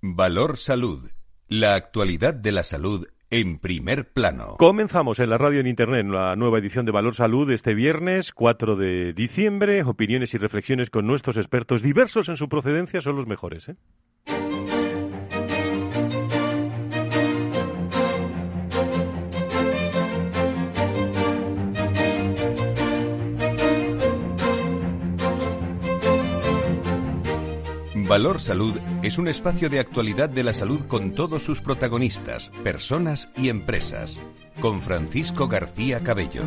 [0.00, 1.10] Valor Salud.
[1.48, 4.54] La actualidad de la salud en primer plano.
[4.56, 8.76] Comenzamos en la radio en internet la nueva edición de Valor Salud este viernes 4
[8.76, 9.82] de diciembre.
[9.82, 13.70] Opiniones y reflexiones con nuestros expertos diversos en su procedencia son los mejores.
[13.70, 13.76] ¿eh?
[28.08, 28.72] Valor Salud
[29.02, 34.18] es un espacio de actualidad de la salud con todos sus protagonistas, personas y empresas.
[34.60, 36.44] Con Francisco García Cabello.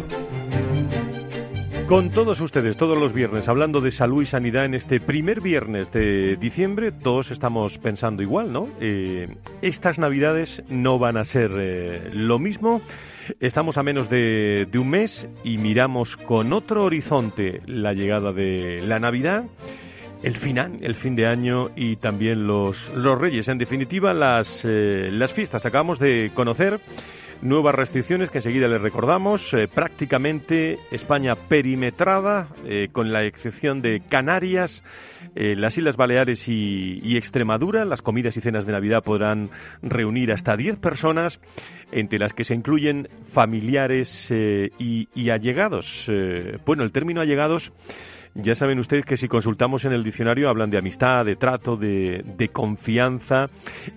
[1.88, 5.92] Con todos ustedes, todos los viernes, hablando de salud y sanidad en este primer viernes
[5.92, 8.68] de diciembre, todos estamos pensando igual, ¿no?
[8.80, 9.28] Eh,
[9.62, 12.82] estas navidades no van a ser eh, lo mismo.
[13.40, 18.82] Estamos a menos de, de un mes y miramos con otro horizonte la llegada de
[18.82, 19.44] la Navidad
[20.24, 23.48] el final, el fin de año y también los, los Reyes.
[23.48, 25.66] En definitiva, las, eh, las fiestas.
[25.66, 26.80] Acabamos de conocer
[27.42, 29.52] nuevas restricciones que enseguida les recordamos.
[29.54, 34.84] Eh, prácticamente España perimetrada, eh, con la excepción de Canarias,
[35.34, 37.86] las Islas Baleares y, Extremadura.
[37.86, 39.50] Las comidas y cenas de Navidad podrán
[39.82, 41.40] reunir hasta 10 personas,
[41.92, 46.12] entre las que se incluyen familiares y, y, allegados.
[46.66, 47.72] bueno, el término allegados
[48.36, 52.50] ya saben ustedes que si consultamos en el diccionario hablan de amistad, de trato, de,
[52.54, 53.50] confianza.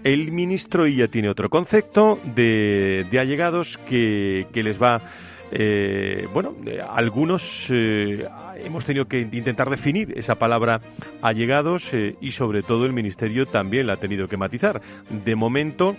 [0.02, 5.00] El ministro ya tiene otro concepto de, allegados que, les va...
[5.52, 6.54] Eh, bueno,
[6.90, 10.80] algunos eh, hemos tenido que intentar definir esa palabra
[11.22, 14.80] allegados eh, y sobre todo el Ministerio también la ha tenido que matizar.
[15.24, 15.96] De momento,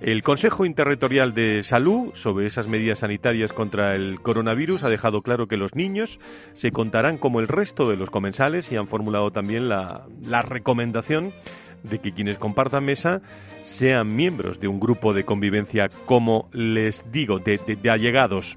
[0.00, 5.48] el Consejo Interterritorial de Salud sobre esas medidas sanitarias contra el coronavirus ha dejado claro
[5.48, 6.20] que los niños
[6.52, 10.06] se contarán como el resto de los comensales y han formulado también la,
[10.42, 11.32] recomendación
[11.82, 13.22] de que quienes compartan mesa
[13.68, 18.56] sean miembros de un grupo de convivencia, como les digo, de, allegados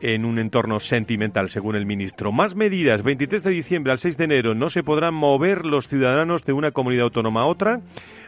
[0.00, 2.32] en un entorno sentimental, según el ministro.
[2.32, 3.02] Más medidas.
[3.02, 6.70] 23 de diciembre al 6 de enero no se podrán mover los ciudadanos de una
[6.70, 7.80] comunidad autónoma a otra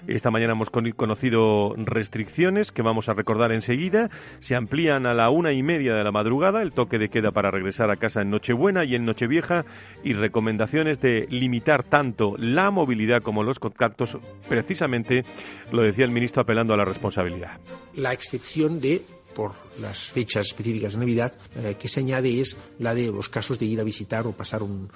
[0.07, 4.11] esta mañana hemos conocido restricciones que vamos a recordar enseguida.
[4.39, 7.51] Se amplían a la una y media de la madrugada el toque de queda para
[7.51, 9.65] regresar a casa en Nochebuena y en Nochevieja
[10.05, 14.17] y recomendaciones de limitar tanto la movilidad como los contactos.
[14.49, 15.25] Precisamente
[15.73, 17.59] lo decía el ministro apelando a la responsabilidad.
[17.95, 19.03] La excepción de
[19.39, 23.57] por las fechas específicas de Navidad, eh, que se añade es la de los casos
[23.57, 24.91] de ir a visitar o pasar un,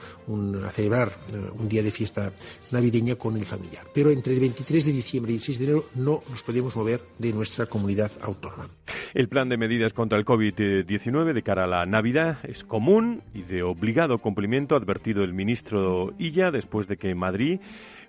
[0.67, 2.33] a celebrar eh, un día de fiesta
[2.73, 3.87] navideña con el familiar.
[3.95, 7.03] Pero entre el 23 de diciembre y el 6 de enero no nos podemos mover
[7.19, 8.69] de nuestra comunidad autónoma.
[9.15, 13.43] El plan de medidas contra el COVID-19 de cara a la Navidad es común y
[13.43, 17.61] de obligado cumplimiento, advertido el ministro Illa después de que Madrid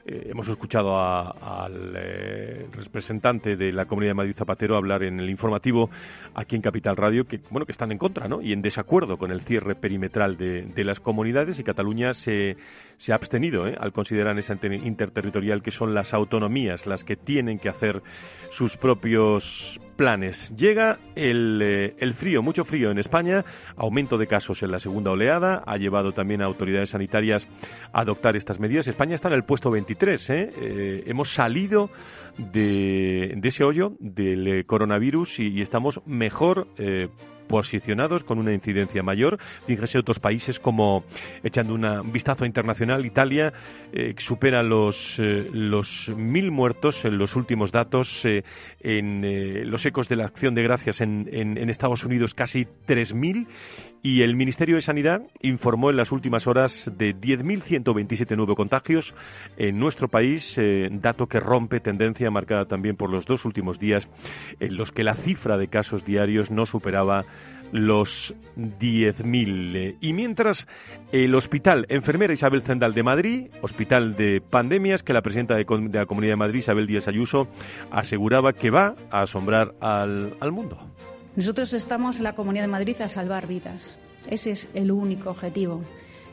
[0.06, 5.30] eh, hemos escuchado al eh, representante de la Comunidad de Madrid Zapatero hablar en el
[5.30, 5.90] informativo
[6.36, 8.42] aquí en Capital Radio que bueno que están en contra ¿no?
[8.42, 12.58] y en desacuerdo con el cierre perimetral de, de las comunidades y Cataluña se,
[12.98, 13.76] se ha abstenido ¿eh?
[13.80, 18.02] al considerar esa interterritorial que son las autonomías las que tienen que hacer
[18.52, 20.56] sus propios planes.
[20.56, 23.44] Llega el, eh, el, frío, mucho frío en España,
[23.76, 27.48] aumento de casos en la segunda oleada, ha llevado también a autoridades sanitarias
[27.92, 28.88] a adoptar estas medidas.
[28.88, 31.04] España está en el puesto 23, ¿eh?
[31.06, 31.90] Hemos salido
[32.38, 36.68] de, de, ese hoyo del coronavirus y estamos mejor
[37.48, 39.38] posicionados con una incidencia mayor.
[39.68, 41.04] Fíjese otros países como,
[41.44, 43.54] echando un vistazo internacional, Italia
[43.92, 48.26] eh, supera los, eh, los mil muertos en los últimos datos.
[48.26, 48.44] Eh,
[48.82, 53.48] en los ecos de la acción de gracias en, en, en Estados Unidos casi 3.000
[54.04, 59.16] y el Ministerio de Sanidad informó en las últimas horas de 10.127 nuevos contagios
[59.56, 64.10] en nuestro país, eh, dato que rompe tendencia marcada también por los dos últimos días
[64.60, 67.24] en los que la cifra de casos diarios no superaba
[67.72, 69.96] los 10.000.
[70.02, 70.68] Y mientras
[71.14, 76.06] el Hospital Enfermera Isabel Zendal de Madrid, Hospital de Pandemias, que la presidenta de, la
[76.06, 77.48] Comunidad de Madrid, Isabel Díaz Ayuso,
[77.90, 80.78] aseguraba que va a asombrar al, al mundo.
[81.36, 83.98] Nosotros estamos en la Comunidad de Madrid a salvar vidas.
[84.30, 85.84] Ese es el único objetivo.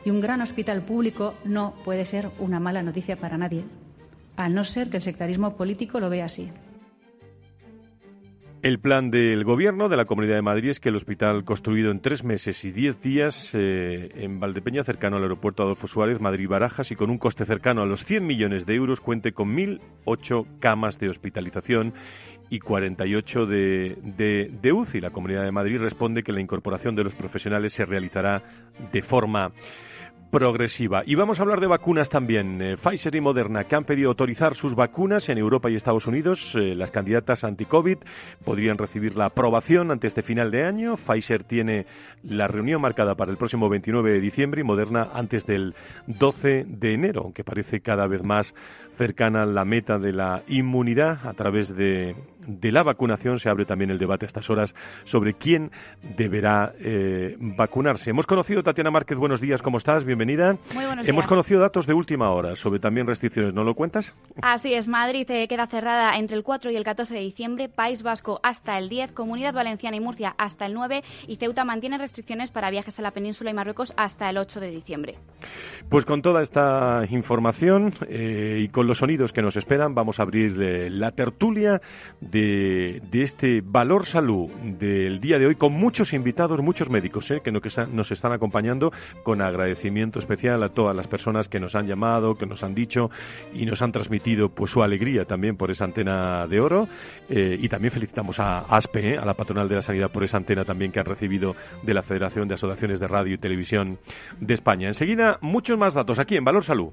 [0.05, 3.64] Y un gran hospital público no puede ser una mala noticia para nadie,
[4.37, 6.50] a no ser que el sectarismo político lo vea así.
[8.62, 12.00] El plan del Gobierno de la Comunidad de Madrid es que el hospital construido en
[12.00, 16.94] tres meses y diez días eh, en Valdepeña, cercano al aeropuerto Adolfo Suárez, Madrid-Barajas, y
[16.94, 21.08] con un coste cercano a los 100 millones de euros, cuente con 1.008 camas de
[21.08, 21.94] hospitalización
[22.50, 25.00] y 48 de, de, de UCI.
[25.00, 28.43] La Comunidad de Madrid responde que la incorporación de los profesionales se realizará
[28.93, 29.52] de forma
[30.31, 31.03] progresiva.
[31.05, 32.62] Y vamos a hablar de vacunas también.
[32.62, 36.55] Eh, Pfizer y Moderna, que han pedido autorizar sus vacunas en Europa y Estados Unidos.
[36.55, 37.99] Eh, las candidatas anti-COVID
[38.44, 40.97] podrían recibir la aprobación antes de final de año.
[40.97, 41.87] Pfizer tiene
[42.23, 45.75] la reunión marcada para el próximo 29 de diciembre y Moderna antes del
[46.06, 48.55] 12 de enero, aunque parece cada vez más
[49.00, 52.15] cercana la meta de la inmunidad a través de,
[52.61, 53.38] la vacunación.
[53.38, 54.75] Se abre también el debate a estas horas
[55.05, 55.71] sobre quién
[56.19, 58.11] deberá eh, vacunarse.
[58.11, 60.05] Hemos conocido, Tatiana Márquez, buenos días, ¿cómo estás?
[60.05, 60.19] Bienvenida.
[60.75, 64.14] Muy buenos Hemos conocido datos de última hora sobre también restricciones, ¿no lo cuentas?
[64.43, 68.02] Así es, Madrid eh, queda cerrada entre el 4 y el 14 de diciembre, País
[68.02, 72.50] Vasco hasta el 10, Comunidad Valenciana y Murcia hasta el 9 y Ceuta mantiene restricciones
[72.50, 75.14] para viajes a la península y Marruecos hasta el 8 de diciembre.
[75.88, 80.25] Pues con toda esta información eh, y con los sonidos que nos esperan, vamos a
[80.25, 81.81] abrir eh, la tertulia
[82.20, 88.11] de, este Valor Salud del día de hoy con muchos invitados, muchos médicos que nos
[88.11, 92.62] están acompañando con agradecimiento especial a todas las personas que nos han llamado, que nos
[92.62, 93.10] han dicho
[93.54, 96.88] y nos han transmitido pues su alegría también por esa antena de oro
[97.28, 100.64] eh, y también felicitamos a ASPE, a la patronal de la sanidad por esa antena
[100.64, 103.98] también que han recibido de la Federación de Asociaciones de Radio y Televisión
[104.40, 104.88] de España.
[104.88, 106.92] Enseguida muchos más datos aquí en Valor Salud.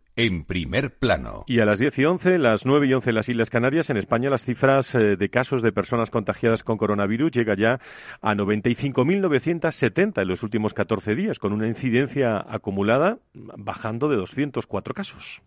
[0.15, 1.43] en primer plano.
[1.47, 3.97] Y a las 10 y 11, las 9 y 11 en las Islas Canarias, en
[3.97, 7.79] España las cifras eh, de casos de personas contagiadas con coronavirus llega ya
[8.21, 15.41] a 95.970 en los últimos 14 días, con una incidencia acumulada bajando de 204 casos.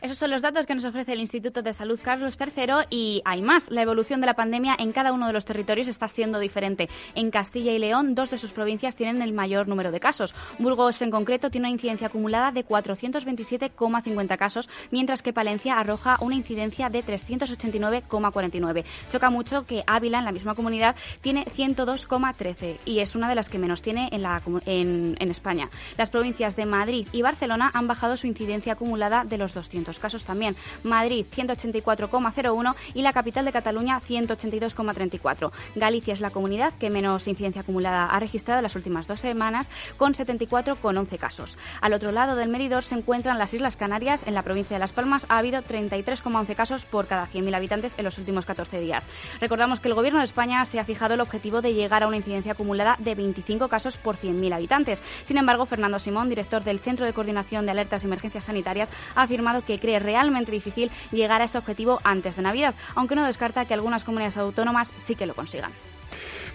[0.00, 3.42] Esos son los datos que nos ofrece el Instituto de Salud Carlos III y hay
[3.42, 3.70] más.
[3.70, 6.88] La evolución de la pandemia en cada uno de los territorios está siendo diferente.
[7.14, 10.34] En Castilla y León, dos de sus provincias tienen el mayor número de casos.
[10.58, 16.16] Burgos, en concreto, tiene una incidencia acumulada de 427,5 50 casos, mientras que Palencia arroja
[16.20, 18.84] una incidencia de 389,49.
[19.10, 23.48] Choca mucho que Ávila, en la misma comunidad, tiene 102,13 y es una de las
[23.48, 25.68] que menos tiene en, la, en, en España.
[25.96, 30.24] Las provincias de Madrid y Barcelona han bajado su incidencia acumulada de los 200 casos
[30.24, 30.56] también.
[30.82, 35.52] Madrid 184,01 y la capital de Cataluña 182,34.
[35.74, 39.70] Galicia es la comunidad que menos incidencia acumulada ha registrado en las últimas dos semanas
[39.96, 41.58] con 74,11 casos.
[41.80, 44.92] Al otro lado del medidor se encuentran las Islas Canarias En la provincia de Las
[44.92, 49.08] Palmas, ha habido 33,11 casos por cada 100.000 habitantes en los últimos 14 días.
[49.40, 52.18] Recordamos que el Gobierno de España se ha fijado el objetivo de llegar a una
[52.18, 55.02] incidencia acumulada de 25 casos por 100.000 habitantes.
[55.24, 59.22] Sin embargo, Fernando Simón, director del Centro de Coordinación de Alertas y Emergencias Sanitarias, ha
[59.22, 63.64] afirmado que cree realmente difícil llegar a ese objetivo antes de Navidad, aunque no descarta
[63.64, 65.72] que algunas comunidades autónomas sí que lo consigan.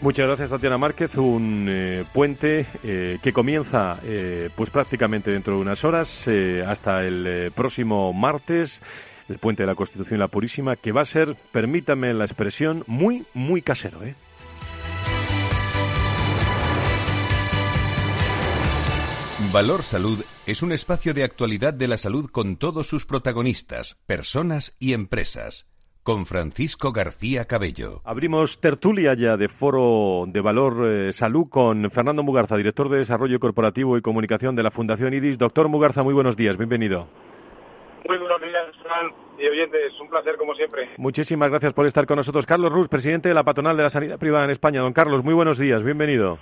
[0.03, 1.15] Muchas gracias, Tatiana Márquez.
[1.15, 6.27] Un eh, puente eh, que comienza eh, pues prácticamente dentro de unas horas
[6.67, 8.81] hasta el próximo martes.
[9.29, 12.83] El puente de la Constitución y la Purísima, que va a ser, permítame la expresión,
[12.85, 14.01] muy, muy casero.
[19.53, 24.75] Valor Salud es un espacio de actualidad de la salud con todos sus protagonistas, personas
[24.79, 25.65] y empresas
[26.03, 28.01] con Francisco García Cabello.
[28.03, 33.39] Abrimos tertulia ya de Foro de Valor eh, Salud con Fernando Mugarza, director de Desarrollo
[33.39, 35.37] Corporativo y Comunicación de la Fundación IDIS.
[35.37, 37.07] Doctor Mugarza, muy buenos días, bienvenido.
[38.07, 39.97] Muy buenos días, Fran y oyentes.
[40.01, 40.89] Un placer, como siempre.
[40.97, 42.45] Muchísimas gracias por estar con nosotros.
[42.45, 44.81] Carlos Ruz, presidente de la Patronal de la Sanidad Privada en España.
[44.81, 46.37] Don Carlos, muy buenos días, bienvenido.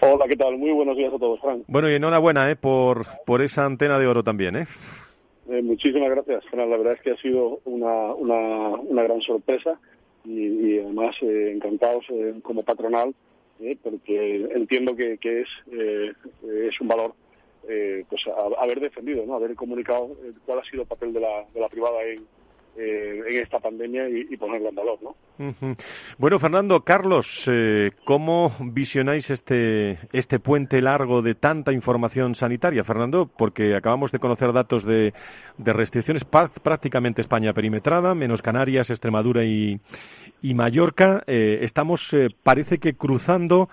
[0.00, 0.56] Hola, ¿qué tal?
[0.56, 1.62] Muy buenos días a todos, Fran.
[1.68, 2.56] Bueno, y enhorabuena ¿eh?
[2.56, 4.56] por, por esa antena de oro también.
[4.56, 4.66] ¿eh?
[5.50, 9.80] Eh, muchísimas gracias, La verdad es que ha sido una, una, gran sorpresa
[10.24, 13.12] y, además eh, encantados eh, como patronal,
[13.82, 17.14] porque entiendo que, que es, es un valor
[18.08, 18.22] pues
[18.58, 19.34] haber defendido, ¿no?
[19.34, 20.16] haber comunicado
[20.46, 22.24] cuál ha sido el papel de la, de la privada en,
[22.76, 24.98] eh, en esta pandemia y, ponerlo en valor.
[25.02, 25.16] ¿no?
[26.18, 33.28] Bueno, Fernando, Carlos, eh, ¿cómo visionáis este, este puente largo de tanta información sanitaria, Fernando?
[33.36, 35.12] Porque acabamos de conocer datos de,
[35.58, 39.80] de restricciones prácticamente España perimetrada, menos Canarias, Extremadura y,
[40.40, 41.24] y Mallorca.
[41.26, 43.68] Eh, estamos, parece que cruzando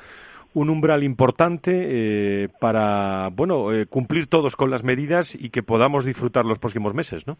[0.56, 6.58] un umbral importante para bueno cumplir todos con las medidas y que podamos disfrutar los
[6.58, 7.38] próximos meses, ¿no?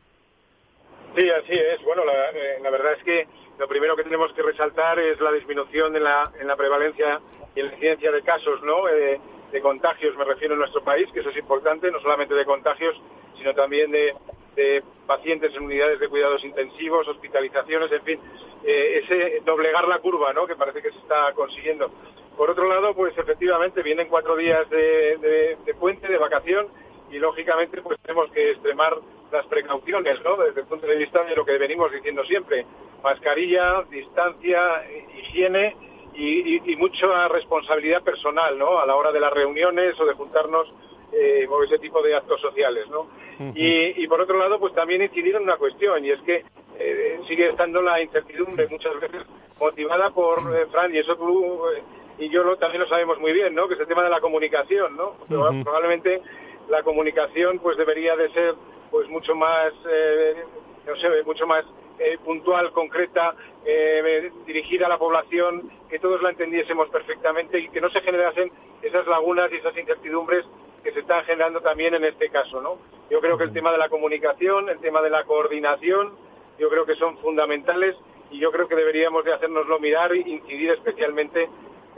[1.18, 1.82] Sí, así es.
[1.84, 5.96] Bueno, eh, la, verdad es que lo primero que tenemos que resaltar es la disminución
[5.96, 7.20] en la, en la prevalencia
[7.56, 8.88] y en la incidencia de casos, ¿no?
[8.88, 9.20] Eh,
[9.52, 12.96] de contagios, me refiero en nuestro país, que eso es importante, no solamente de contagios,
[13.36, 14.14] sino también de,
[14.56, 18.20] de pacientes en unidades de cuidados intensivos, hospitalizaciones, en fin,
[18.64, 20.46] eh, ese doblegar la curva, ¿no?
[20.46, 21.90] Que parece que se está consiguiendo.
[22.38, 26.68] Por otro lado, pues efectivamente vienen cuatro días de, de puente, de vacación,
[27.10, 28.98] y lógicamente pues tenemos que extremar
[29.32, 30.38] las precauciones, ¿no?
[30.38, 32.66] Desde el punto de vista de lo que venimos diciendo siempre,
[33.04, 34.84] mascarilla, distancia,
[35.18, 35.76] higiene
[36.16, 38.80] y, mucha responsabilidad personal, ¿no?
[38.80, 40.74] A la hora de las reuniones o de juntarnos
[41.12, 43.08] eh, o ese tipo de actos sociales, ¿no?
[43.54, 46.44] y, por otro lado, pues también incidir en una cuestión y es que
[46.80, 49.24] eh, sigue estando la incertidumbre muchas veces
[49.60, 51.84] motivada por eh, Fran y eso tú eh,
[52.20, 53.68] y yo lo, también lo sabemos muy bien, ¿no?
[53.68, 55.16] Que es el tema de la comunicación, ¿no?
[55.28, 56.22] Probablemente
[56.68, 58.56] la comunicación pues debería de ser
[58.91, 60.44] pues mucho más eh,
[60.86, 61.65] no sé mucho más
[62.00, 67.82] eh, puntual concreta eh, dirigida a la población que todos la entendiésemos perfectamente y que
[67.82, 68.51] no se generasen
[68.82, 70.46] esas lagunas y esas incertidumbres
[70.84, 72.77] que se están generando también en este caso no
[73.10, 76.15] yo creo que el tema de la comunicación el tema de la coordinación
[76.60, 77.96] yo creo que son fundamentales
[78.32, 81.50] y yo creo que deberíamos de hacernoslo mirar e incidir especialmente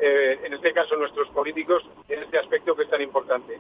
[0.02, 3.58] eh, en este caso nuestros políticos, en este aspecto que es tan importante.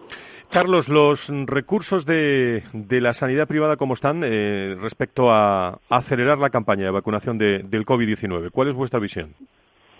[0.50, 6.86] Carlos, los recursos de, la sanidad privada, ¿cómo están eh, respecto a, acelerar la campaña
[6.86, 8.51] de vacunación del COVID-19?
[8.51, 9.36] ¿Cuál es vuestra visión?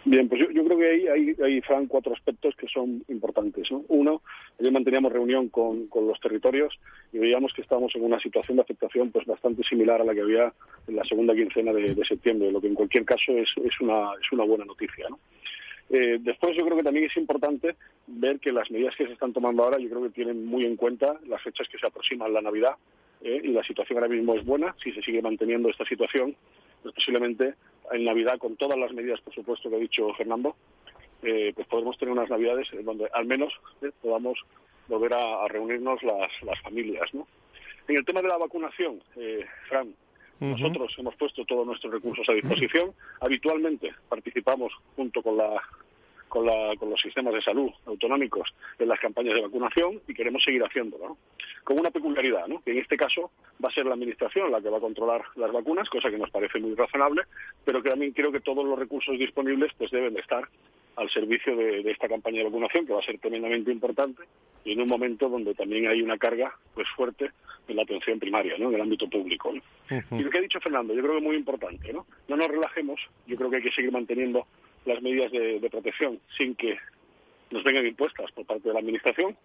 [0.06, 3.68] Bien, pues yo, creo que hay, hay, hay, Fran, cuatro aspectos que son importantes.
[3.90, 4.22] Uno,
[4.60, 6.74] ayer manteníamos reunión con, los territorios
[7.12, 10.22] y veíamos que estábamos en una situación de afectación pues bastante similar a la que
[10.22, 10.54] había
[10.88, 14.14] en la segunda quincena de, de septiembre, lo que en cualquier caso es, es, una,
[14.14, 15.10] es una buena noticia.
[15.10, 15.20] ¿no?
[15.90, 19.34] Eh, después yo creo que también es importante ver que las medidas que se están
[19.34, 22.42] tomando ahora yo creo que tienen muy en cuenta las fechas que se aproximan la
[22.42, 22.76] Navidad
[23.22, 24.76] eh, y la situación ahora mismo es buena.
[24.84, 26.36] Si se sigue manteniendo esta situación,
[26.84, 27.56] pues posiblemente
[27.92, 30.56] en Navidad, con todas las medidas, por supuesto, que ha dicho Fernando,
[31.24, 33.52] eh, pues podemos tener unas Navidades donde al menos
[34.02, 34.40] podamos
[34.88, 37.12] volver a, reunirnos las, familias.
[37.14, 37.28] ¿no?
[37.88, 39.02] En el tema de la vacunación,
[39.68, 39.94] Fran,
[40.40, 42.94] nosotros hemos puesto todos nuestros recursos a disposición.
[43.22, 45.62] Habitualmente participamos junto con la
[46.30, 51.18] con, los sistemas de salud autonómicos en las campañas de vacunación y queremos seguir haciéndolo,
[51.64, 52.62] con una peculiaridad, ¿no?
[52.62, 53.32] que en este caso
[53.64, 56.30] va a ser la Administración la que va a controlar las vacunas, cosa que nos
[56.30, 57.24] parece muy razonable,
[57.66, 60.48] pero que también creo que todos los recursos disponibles pues deben de estar
[61.00, 64.24] al servicio de, esta campaña de vacunación, que va a ser tremendamente importante
[64.66, 67.32] y en un momento donde también hay una carga pues fuerte
[67.70, 68.68] en la atención primaria, ¿no?
[68.68, 69.54] en el ámbito público.
[70.12, 72.06] Y lo que ha dicho Fernando, yo creo que es muy importante, ¿no?
[72.28, 74.46] No nos relajemos, yo creo que hay que seguir manteniendo
[74.86, 76.78] las medidas de, protección sin que
[77.52, 79.38] nos vengan impuestas por parte de la Administración,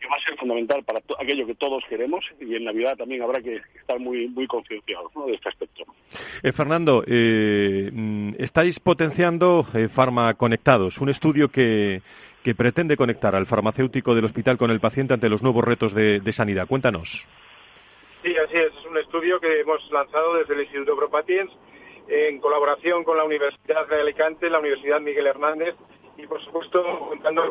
[0.00, 3.40] que va a ser fundamental para aquello que todos queremos y en Navidad también habrá
[3.40, 5.84] que estar muy muy concienciados de este aspecto.
[6.42, 9.88] Eh, Fernando, eh, mm, estáis potenciando eh,
[10.36, 12.00] Conectados, un estudio que,
[12.42, 16.32] que pretende conectar al farmacéutico del hospital con el paciente ante los nuevos retos de,
[16.32, 16.66] sanidad.
[16.66, 17.26] Cuéntanos.
[18.22, 18.72] Sí, así es.
[18.72, 21.52] Es un estudio que hemos lanzado desde el Instituto ProPatients
[22.08, 25.74] en colaboración con la Universidad de Alicante, la Universidad Miguel Hernández
[26.16, 27.42] y, por supuesto, contando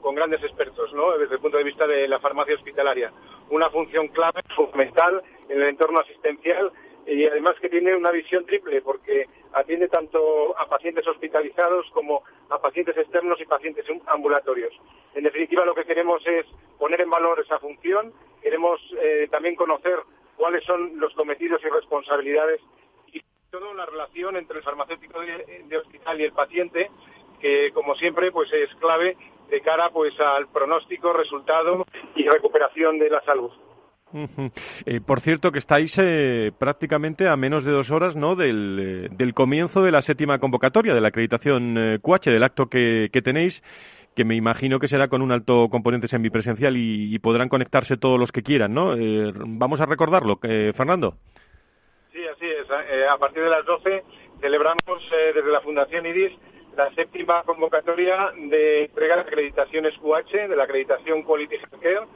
[0.00, 1.16] con, grandes expertos, ¿no?
[1.16, 3.12] Desde el punto de vista de la farmacia hospitalaria.
[3.50, 6.72] Una función clave, fundamental en el entorno asistencial
[7.06, 12.60] y además que tiene una visión triple porque atiende tanto a pacientes hospitalizados como a
[12.60, 14.74] pacientes externos y pacientes ambulatorios.
[15.14, 16.44] En definitiva, lo que queremos es
[16.78, 19.98] poner en valor esa función, queremos eh, también conocer
[20.36, 22.60] cuáles son los cometidos y responsabilidades
[23.12, 26.90] y todo la relación entre el farmacéutico de, hospital y el paciente,
[27.40, 29.16] que como siempre pues es clave
[29.50, 33.50] de cara pues al pronóstico, resultado y recuperación de la salud.
[34.86, 38.36] Eh, por cierto, que estáis eh, prácticamente a menos de dos horas ¿no?
[38.36, 43.10] del, eh, del, comienzo de la séptima convocatoria de la acreditación QH, del acto que,
[43.22, 43.62] tenéis,
[44.16, 48.18] que me imagino que será con un alto componente semipresencial y, y podrán conectarse todos
[48.18, 48.72] los que quieran.
[48.72, 48.94] ¿no?
[49.46, 51.14] vamos a recordarlo, Fernando.
[52.12, 52.66] Sí, así es.
[53.10, 54.04] a partir de las 12
[54.40, 56.32] celebramos desde la Fundación IDIS
[56.78, 62.06] la séptima convocatoria de entrega de acreditaciones QH, de la acreditación Quality Healthcare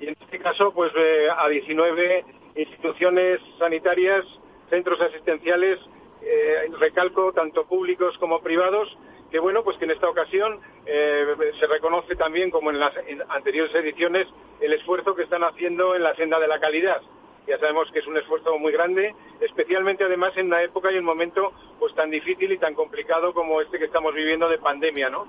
[0.00, 2.22] y en este caso pues eh, a 19
[2.56, 4.22] instituciones sanitarias,
[4.68, 5.78] centros asistenciales,
[6.20, 8.86] eh, recalco tanto públicos como privados,
[9.30, 11.24] que bueno pues que en esta ocasión eh,
[11.58, 12.92] se reconoce también como en las
[13.30, 14.26] anteriores ediciones
[14.60, 17.00] el esfuerzo que están haciendo en la senda de la calidad.
[17.46, 21.04] Ya sabemos que es un esfuerzo muy grande, especialmente además en una época y un
[21.04, 25.26] momento pues tan difícil y tan complicado como este que estamos viviendo de pandemia, ¿no?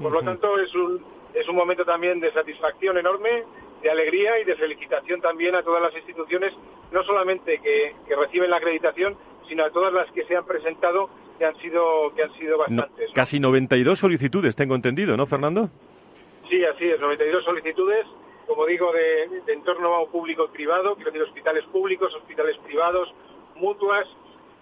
[0.00, 1.04] Por lo tanto es un
[1.34, 3.44] es un momento también de satisfacción enorme
[3.82, 6.52] de alegría y de felicitación también a todas las instituciones,
[6.92, 9.16] no solamente que, reciben la acreditación,
[9.48, 13.10] sino a todas las que se han presentado, que han sido, que han sido bastantes.
[13.12, 15.68] Casi 92 solicitudes, tengo entendido, ¿no, Fernando?
[16.48, 18.06] Sí, así es, 92 solicitudes
[18.52, 23.10] como digo, de, entorno público y privado, quiero decir hospitales públicos, hospitales privados,
[23.54, 24.06] mutuas,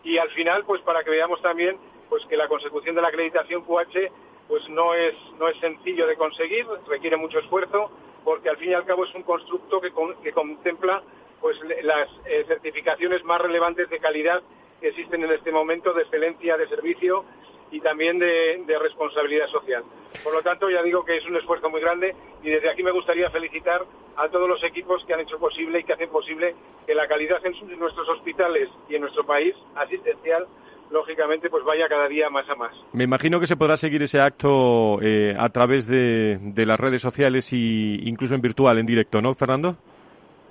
[0.04, 1.76] y al final, pues para que veamos también
[2.08, 4.12] pues que la consecución de la acreditación QH
[4.46, 7.90] pues no es, no es sencillo de conseguir, requiere mucho esfuerzo,
[8.22, 9.92] porque al fin y al cabo es un constructo que,
[10.22, 11.02] que contempla
[11.40, 14.40] pues las eh, certificaciones más relevantes de calidad
[14.80, 17.24] que existen en este momento, de excelencia de servicio
[17.70, 19.84] y también de, responsabilidad social.
[20.24, 22.90] Por lo tanto, ya digo que es un esfuerzo muy grande y desde aquí me
[22.90, 23.84] gustaría felicitar
[24.16, 26.54] a todos los equipos que han hecho posible y que hacen posible
[26.86, 30.46] que la calidad en nuestros hospitales y en nuestro país asistencial
[30.90, 32.72] lógicamente pues vaya cada día más a más.
[32.92, 37.52] Me imagino que se podrá seguir ese acto eh, a través de, las redes sociales
[37.52, 39.76] y incluso en virtual, en directo, ¿no, Fernando?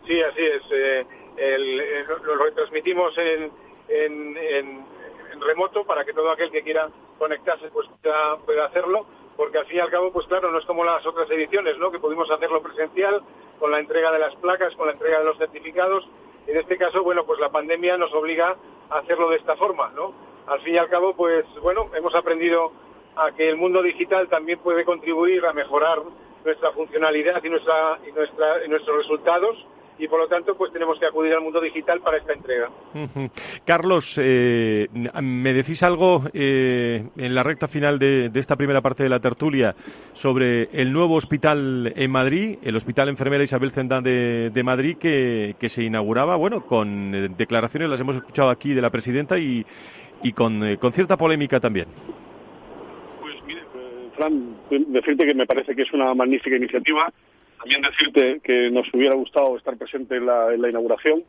[0.07, 0.61] Sí, así es.
[0.71, 1.05] Eh,
[2.25, 3.51] lo retransmitimos en,
[3.89, 4.85] en,
[5.41, 7.88] remoto para que todo aquel que quiera conectarse pues
[8.45, 9.05] pueda, hacerlo,
[9.38, 11.91] porque al fin y al cabo, pues claro, no es como las otras ediciones, ¿no?
[11.91, 13.21] Que pudimos hacerlo presencial
[13.59, 16.07] con la entrega de las placas, con la entrega de los certificados.
[16.47, 18.55] En este caso, bueno, pues la pandemia nos obliga
[18.89, 20.13] a hacerlo de esta forma, ¿no?
[20.47, 22.71] Al fin y al cabo, pues bueno, hemos aprendido
[23.15, 25.99] a que el mundo digital también puede contribuir a mejorar
[26.43, 29.57] nuestra funcionalidad y nuestra y nuestra y nuestros resultados
[30.00, 32.70] y por lo tanto pues tenemos que acudir al mundo digital para esta entrega.
[33.65, 34.88] Carlos, eh,
[35.22, 39.75] ¿me decís algo eh, en la recta final de, esta primera parte de la tertulia
[40.13, 45.84] sobre el nuevo hospital en Madrid, el Hospital Enfermera Isabel Zendán de, Madrid, que, se
[45.84, 49.65] inauguraba, bueno, con eh, declaraciones, las hemos escuchado aquí de la presidenta y,
[50.24, 51.88] y con, con cierta polémica también?
[53.20, 53.62] Pues mire,
[54.15, 57.12] Fran, decirte que me parece que es una magnífica iniciativa
[57.60, 61.24] también decirte que nos hubiera gustado estar presente en la, inauguración,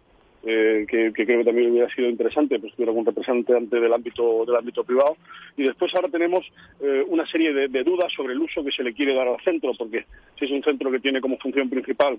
[0.45, 4.57] eh, que, creo que también hubiera sido interesante, pues tuviera algún representante del ámbito del
[4.57, 5.17] ámbito privado.
[5.57, 6.47] Y después ahora tenemos
[6.81, 9.73] eh, una serie de, dudas sobre el uso que se le quiere dar al centro,
[9.77, 10.07] porque
[10.39, 12.19] si es un centro que tiene como función principal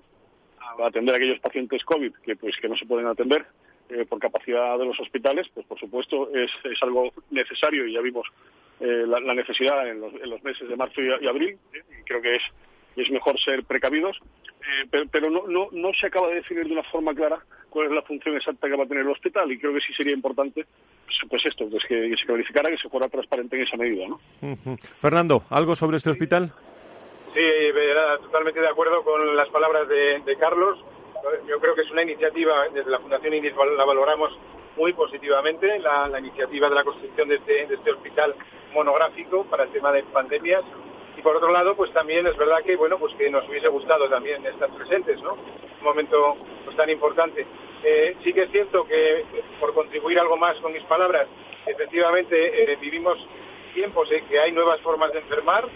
[0.83, 3.45] atender a aquellos pacientes COVID que pues que no se pueden atender
[3.89, 8.01] eh, por capacidad de los hospitales, pues por supuesto es, es algo necesario y ya
[8.01, 8.27] vimos
[8.79, 11.55] la, necesidad en los, meses de marzo y, y abril.
[11.71, 12.41] y creo que es
[12.95, 14.17] y es mejor ser precavidos,
[14.61, 17.93] eh, pero, no, no, no se acaba de definir de una forma clara cuál es
[17.93, 20.65] la función exacta que va a tener el hospital y creo que sí sería importante
[21.05, 24.07] pues, pues esto, pues que, se clarificara, que se fuera transparente en esa medida.
[24.07, 24.19] ¿no?
[25.01, 26.51] Fernando, ¿algo sobre este hospital?
[27.33, 27.41] Sí,
[28.23, 30.79] totalmente de acuerdo con las palabras de, Carlos.
[31.47, 34.37] Yo creo que es una iniciativa, desde la Fundación INIS la valoramos
[34.75, 38.35] muy positivamente, la, iniciativa de la construcción de este, de este hospital
[38.73, 40.63] monográfico para el tema de pandemias
[41.17, 44.09] y por otro lado pues también es verdad que bueno pues que nos hubiese gustado
[44.09, 47.45] también estar presentes no un momento pues tan importante.
[47.83, 49.25] Eh, sí que es cierto que
[49.59, 51.27] por contribuir algo más con mis palabras
[51.65, 53.17] efectivamente eh, vivimos
[53.73, 55.67] tiempos en que hay nuevas formas de enfermar.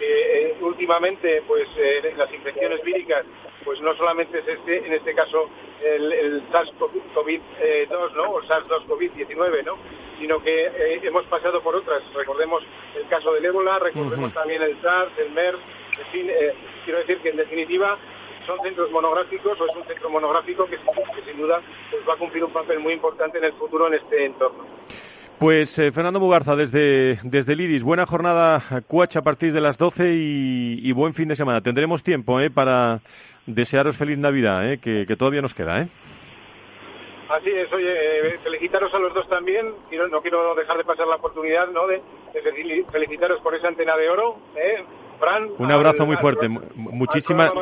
[0.00, 1.68] Eh, últimamente pues
[2.16, 3.24] las infecciones víricas
[3.64, 5.48] pues no solamente es este en este caso
[5.82, 9.78] el, SARS-CoV-2 no o SARS-2-COVID-19 no
[10.18, 12.02] sino que eh, hemos pasado por otras.
[12.14, 12.62] Recordemos
[12.96, 15.58] el caso del ébola, recordemos también el SARS, el MERS,
[15.98, 17.98] en fin, eh, quiero decir que en definitiva
[18.46, 20.76] son centros monográficos o es un centro monográfico que,
[21.24, 24.26] sin duda pues, va a cumplir un papel muy importante en el futuro en este
[24.26, 24.64] entorno.
[25.38, 30.12] Pues eh, Fernando Mugarza, desde, desde Lidis, buena jornada Cuacha a partir de las 12
[30.14, 31.60] y, buen fin de semana.
[31.60, 33.00] Tendremos tiempo para
[33.46, 35.80] desearos feliz Navidad, que, que todavía nos queda.
[35.80, 35.88] ¿eh?
[37.28, 39.66] Así es, oye, eh, felicitaros a los dos también.
[40.10, 41.86] no quiero dejar de pasar la oportunidad ¿no?
[41.86, 42.02] de,
[42.90, 44.36] felicitaros por esa antena de oro.
[44.56, 44.84] ¿eh?
[45.18, 46.48] Fran, un abrazo muy fuerte.
[46.48, 47.52] Muchísimas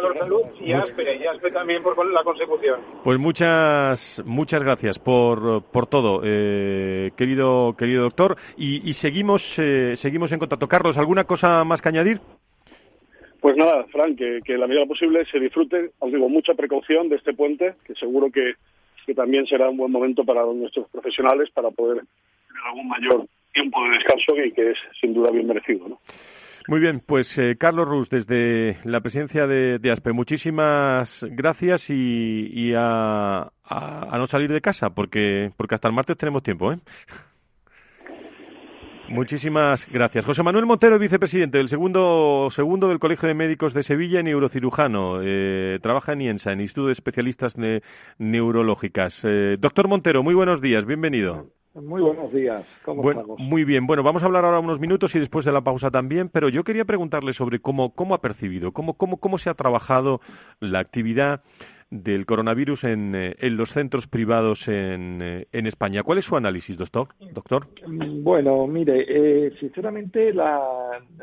[0.60, 2.80] y Aspe, también por la consecución.
[3.04, 8.36] Pues muchas muchas gracias por, por todo, eh, querido querido doctor.
[8.56, 10.66] Y, seguimos eh, seguimos en contacto.
[10.66, 12.20] Carlos, ¿alguna cosa más que añadir?
[13.40, 17.16] Pues nada, Fran, que, que la medida posible se disfrute, os digo, mucha precaución de
[17.16, 18.54] este puente, que seguro que
[19.06, 23.82] que también será un buen momento para nuestros profesionales para poder tener algún mayor tiempo
[23.84, 25.88] de descanso y que es sin duda bien merecido.
[25.88, 25.98] ¿no?
[26.68, 33.50] Muy bien, pues eh, Carlos Rus, desde la presidencia de, ASPE, muchísimas gracias y, a,
[33.64, 36.72] a, no salir de casa, porque, porque hasta el martes tenemos tiempo.
[36.72, 36.78] ¿eh?
[39.12, 40.24] Muchísimas gracias.
[40.24, 45.20] José Manuel Montero, vicepresidente del segundo, segundo del Colegio de Médicos de Sevilla, neurocirujano.
[45.22, 47.56] Eh, trabaja en IENSA, en Instituto de Especialistas
[48.16, 49.20] Neurológicas.
[49.22, 51.48] Eh, doctor Montero, muy buenos días, bienvenido.
[51.74, 52.64] Muy buenos días.
[52.86, 53.38] ¿Cómo estamos?
[53.38, 53.86] Muy bien.
[53.86, 56.64] Bueno, vamos a hablar ahora unos minutos y después de la pausa también, pero yo
[56.64, 60.22] quería preguntarle sobre cómo, cómo ha percibido, cómo, cómo, cómo se ha trabajado
[60.58, 61.42] la actividad
[61.92, 66.02] del coronavirus en, eh, los centros privados en, eh, en, España.
[66.02, 67.08] ¿Cuál es su análisis, doctor?
[67.34, 67.68] doctor?
[67.86, 70.58] Bueno, mire, eh, sinceramente la,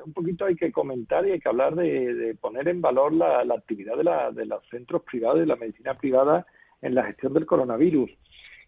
[0.05, 3.97] un poquito hay que comentar y hay que hablar de, poner en valor la, actividad
[3.97, 6.45] de, la, de los centros privados y la medicina privada
[6.83, 8.11] en la gestión del coronavirus.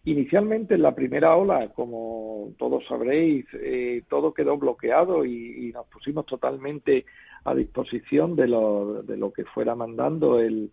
[0.04, 6.26] Inicialmente, en la primera ola, como todos sabréis, eh, todo quedó bloqueado y, nos pusimos
[6.26, 7.04] totalmente
[7.44, 10.72] a disposición de lo, de lo que fuera mandando el,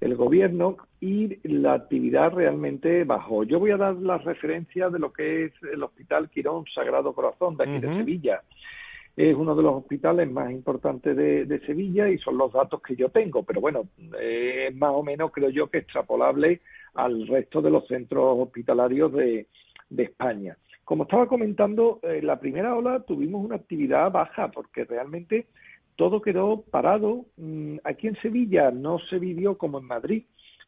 [0.00, 3.44] el gobierno y la actividad realmente bajó.
[3.44, 7.56] Yo voy a dar las referencias de lo que es el Hospital Quirón Sagrado Corazón
[7.56, 8.42] de aquí de Sevilla.
[9.16, 13.10] Es uno de los hospitales más importantes de, Sevilla y son los datos que yo
[13.10, 16.60] tengo, pero bueno, es más o menos creo yo que extrapolable
[16.94, 19.46] al resto de los centros hospitalarios de,
[19.98, 20.56] España.
[20.84, 25.46] Como estaba comentando, en la primera ola tuvimos una actividad baja porque realmente
[25.96, 27.26] todo quedó parado.
[27.36, 30.24] Mm, aquí en Sevilla no se vivió como en Madrid,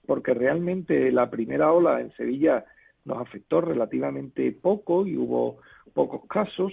[0.06, 2.64] porque realmente la primera ola en Sevilla
[3.04, 5.58] nos afectó relativamente poco y hubo
[5.94, 6.72] pocos casos,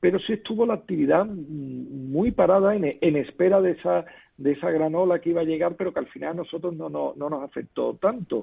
[0.00, 4.04] pero sí estuvo la actividad mm, muy parada en, espera de esa
[4.36, 6.88] de esa gran ola que iba a llegar, pero que al final a nosotros no,
[6.88, 8.42] no, no nos afectó tanto.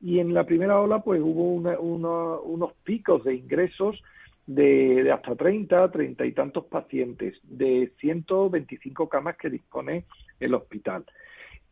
[0.00, 4.00] Y en la primera ola, pues hubo unos picos de ingresos
[4.46, 10.04] de, hasta 30, 30 y tantos pacientes, de 125 camas que dispone
[10.40, 11.04] el hospital.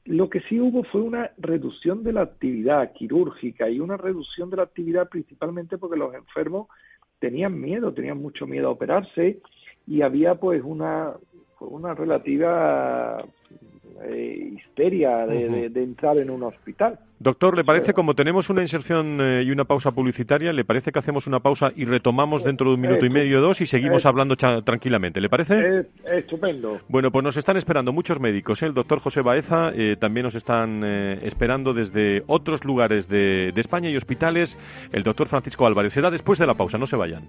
[0.05, 4.57] Lo que sí hubo fue una reducción de la actividad quirúrgica y una reducción de
[4.57, 6.69] la actividad principalmente porque los enfermos
[7.19, 9.41] tenían miedo, tenían mucho miedo a operarse
[9.87, 11.13] y había pues una,
[11.61, 13.23] una relativa
[14.03, 16.99] eh, histeria de, entrar en un hospital.
[17.23, 21.01] Doctor, ¿le parece, como tenemos una inserción eh, y una pausa publicitaria, ¿le parece que
[21.01, 24.07] hacemos una pausa y retomamos dentro de un minuto y medio o dos y seguimos
[24.07, 25.21] hablando tranquilamente?
[25.21, 25.85] ¿Le parece?
[26.11, 26.81] estupendo.
[26.89, 28.63] Bueno, pues nos están esperando muchos médicos.
[28.63, 28.67] ¿eh?
[28.67, 33.99] El doctor José Baeza también nos están esperando desde otros lugares de, de España y
[33.99, 34.59] hospitales.
[34.91, 35.93] El doctor Francisco Álvarez.
[35.93, 37.29] Será después de la pausa, no se vayan.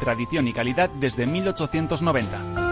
[0.00, 2.70] tradición y calidad desde 1890.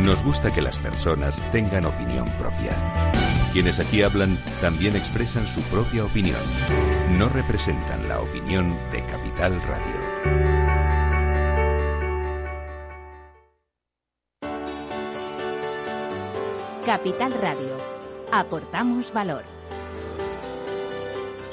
[0.00, 2.76] Nos gusta que las personas tengan opinión propia.
[3.52, 6.40] Quienes aquí hablan también expresan su propia opinión.
[7.18, 10.14] No representan la opinión de Capital Radio.
[16.84, 17.78] Capital Radio.
[18.30, 19.63] Aportamos valor.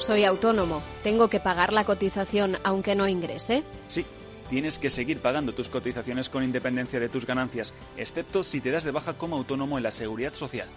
[0.02, 0.82] Soy autónomo.
[1.04, 3.62] ¿Tengo que pagar la cotización aunque no ingrese?
[3.86, 4.04] Sí.
[4.50, 8.82] Tienes que seguir pagando tus cotizaciones con independencia de tus ganancias, excepto si te das
[8.84, 10.68] de baja como autónomo en la seguridad social.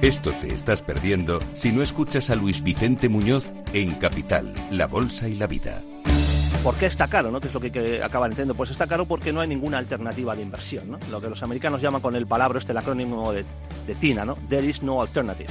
[0.00, 5.28] Esto te estás perdiendo si no escuchas a Luis Vicente Muñoz en Capital, La Bolsa
[5.28, 5.82] y la Vida.
[6.62, 7.30] ¿Por qué está caro?
[7.30, 7.40] ¿no?
[7.40, 8.54] ¿Qué es lo que, que acaban entendiendo?
[8.54, 10.90] Pues está caro porque no hay ninguna alternativa de inversión.
[10.90, 10.98] ¿no?
[11.10, 13.44] Lo que los americanos llaman con el palabra, este el acrónimo de,
[13.86, 14.36] de TINA, ¿no?
[14.48, 15.48] There is no alternative.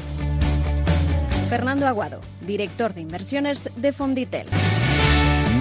[1.50, 4.48] Fernando Aguado, director de inversiones de Fonditel.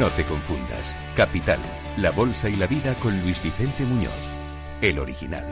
[0.00, 0.96] No te confundas.
[1.16, 1.60] Capital,
[1.96, 4.12] la bolsa y la vida con Luis Vicente Muñoz,
[4.82, 5.44] el original.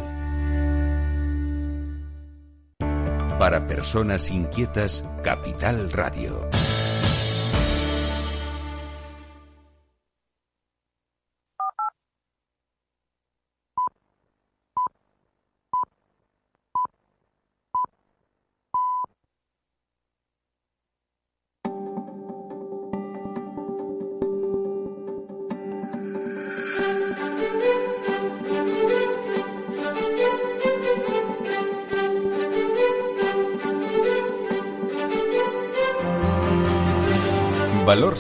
[3.39, 6.49] Para personas inquietas, Capital Radio.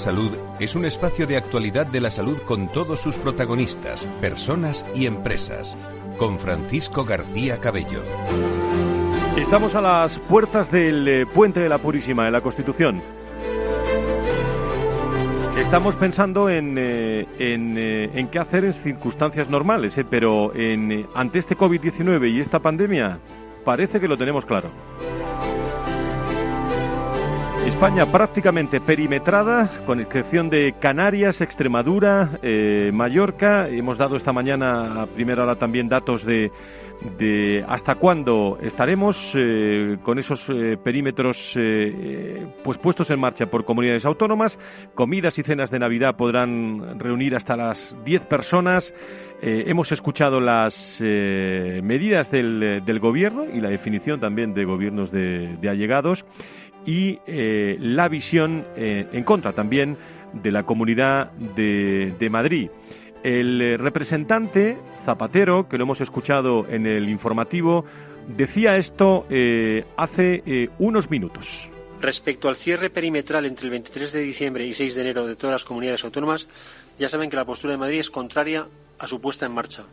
[0.05, 5.07] Salud es un espacio de actualidad de la salud con todos sus protagonistas, personas y
[5.07, 5.79] empresas.
[6.19, 8.03] Con Francisco García Cabello.
[9.35, 13.01] Estamos a las puertas del eh, puente de la Purísima, de la Constitución.
[15.57, 20.53] Estamos pensando en, eh, eh, en, qué hacer en circunstancias normales, pero
[21.15, 23.21] ante este COVID-19 y esta pandemia
[23.65, 24.69] parece que lo tenemos claro.
[27.67, 33.69] España prácticamente perimetrada, con excepción de Canarias, Extremadura, eh, Mallorca.
[33.69, 36.53] Hemos dado esta mañana a primera hora también datos de,
[37.19, 41.59] de hasta cuándo estaremos eh, con esos eh, perímetros
[42.63, 44.59] pues puestos en marcha por comunidades autónomas.
[44.95, 48.93] Comidas y cenas de Navidad podrán reunir hasta las 10 personas.
[49.41, 56.25] hemos escuchado las medidas del, gobierno y la definición también de gobiernos de allegados
[56.87, 59.97] y eh, la visión eh, en contra también
[60.33, 62.71] de la Comunidad de, Madrid.
[63.23, 67.85] El eh, representante Zapatero, que lo hemos escuchado en el informativo,
[68.29, 69.27] decía esto
[69.97, 71.69] hace unos minutos.
[72.01, 75.55] Respecto al cierre perimetral entre el 23 de diciembre y 6 de enero de todas
[75.55, 76.49] las comunidades autónomas,
[76.99, 78.67] ya saben que la postura de Madrid es contraria
[78.99, 79.85] a su puesta en marcha.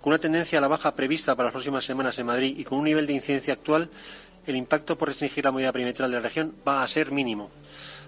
[0.00, 2.78] Con una tendencia a la baja prevista para las próximas semanas en Madrid y con
[2.78, 3.90] un nivel de incidencia actual,
[4.46, 7.50] el impacto por restringir la movilidad perimetral de la región va a ser mínimo.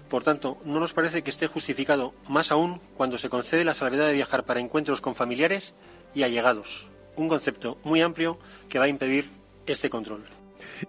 [0.09, 4.07] Por tanto, no nos parece que esté justificado, más aún cuando se concede la salvedad
[4.07, 5.75] de viajar para encuentros con familiares
[6.13, 8.37] y allegados, un concepto muy amplio
[8.69, 9.29] que va a impedir
[9.65, 10.23] este control.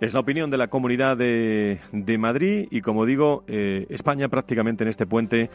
[0.01, 1.79] Es la opinión de la Comunidad de,
[2.19, 5.51] Madrid y, como digo, eh, España prácticamente en este puente,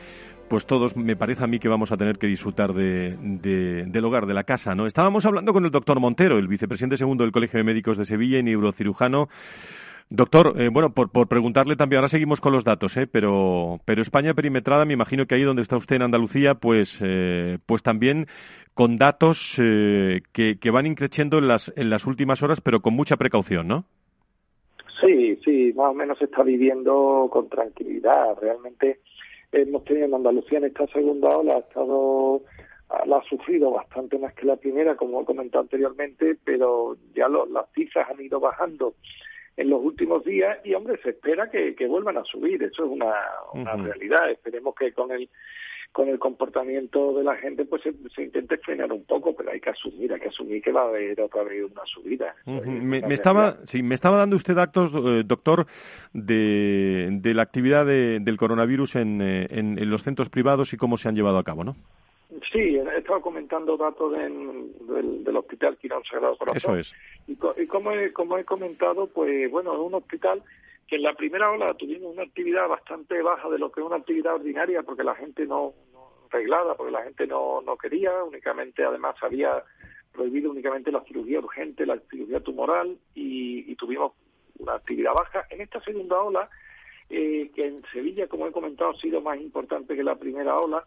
[0.49, 3.15] pues todos me parece a mí que vamos a tener que disfrutar de,
[3.87, 4.75] del hogar, de la casa.
[4.75, 4.87] ¿no?
[4.87, 8.39] Estábamos hablando con el doctor Montero, el vicepresidente segundo del Colegio de Médicos de Sevilla
[8.39, 9.29] y neurocirujano.
[10.11, 13.05] Doctor, eh, bueno, por, por, preguntarle también, ahora seguimos con los datos, ¿eh?
[13.05, 17.59] pero, pero España perimetrada, me imagino que ahí donde está usted en Andalucía, pues, eh,
[17.67, 18.25] pues también
[18.73, 22.95] con datos eh, que, que, van increciendo en las, en las últimas horas, pero con
[22.95, 23.85] mucha precaución, ¿no?
[24.99, 28.35] Sí, sí, más o menos se está viviendo con tranquilidad.
[28.41, 29.01] Realmente
[29.51, 32.41] hemos tenido en Andalucía en esta segunda ola, ha estado
[33.05, 37.71] la ha sufrido bastante más que la primera, como he comentado anteriormente, pero ya las
[37.75, 38.95] cifras han ido bajando
[39.59, 42.63] en los últimos días y, hombre, se espera que, vuelvan a subir.
[42.63, 43.13] Eso es una,
[43.53, 44.31] una realidad.
[44.31, 45.29] Esperemos que con el
[45.91, 49.71] con el comportamiento de la gente pues se, intente frenar un poco, pero hay que
[49.71, 52.35] asumir, hay que asumir que va a haber otra vez una subida.
[52.45, 55.65] me, estaba, sí, me estaba dando usted datos, eh, doctor,
[56.13, 60.99] de, de la actividad del coronavirus en, eh, en, en, los centros privados y cómo
[60.99, 61.75] se han llevado a cabo, ¿no?
[62.51, 66.79] Sí, he estado comentando datos del, del, Hospital Quirón Sagrado Corazón.
[66.79, 66.93] Eso es.
[67.27, 70.43] Y, y como, he, como he comentado, pues bueno, es un hospital
[70.87, 73.97] que en la primera ola tuvimos una actividad bastante baja de lo que es una
[73.97, 78.83] actividad ordinaria porque la gente no, no reglada, porque la gente no, no quería, únicamente
[78.83, 79.63] además había
[80.11, 84.11] prohibido únicamente la cirugía urgente, la cirugía tumoral y, tuvimos
[84.57, 85.45] una actividad baja.
[85.49, 86.49] En esta segunda ola,
[87.09, 90.83] eh, que en Sevilla, como he comentado, ha sido más importante que la primera ola,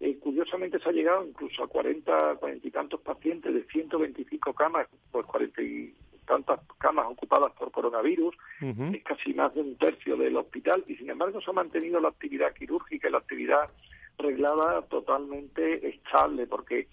[0.00, 4.88] eh, curiosamente se ha llegado incluso a 40, 40 y tantos pacientes de 125 camas,
[5.10, 5.94] pues 40 y
[6.26, 11.08] tantas camas ocupadas por coronavirus, es casi más de un tercio del hospital y sin
[11.08, 13.70] embargo se ha mantenido la actividad quirúrgica y la actividad
[14.18, 16.88] reglada totalmente estable porque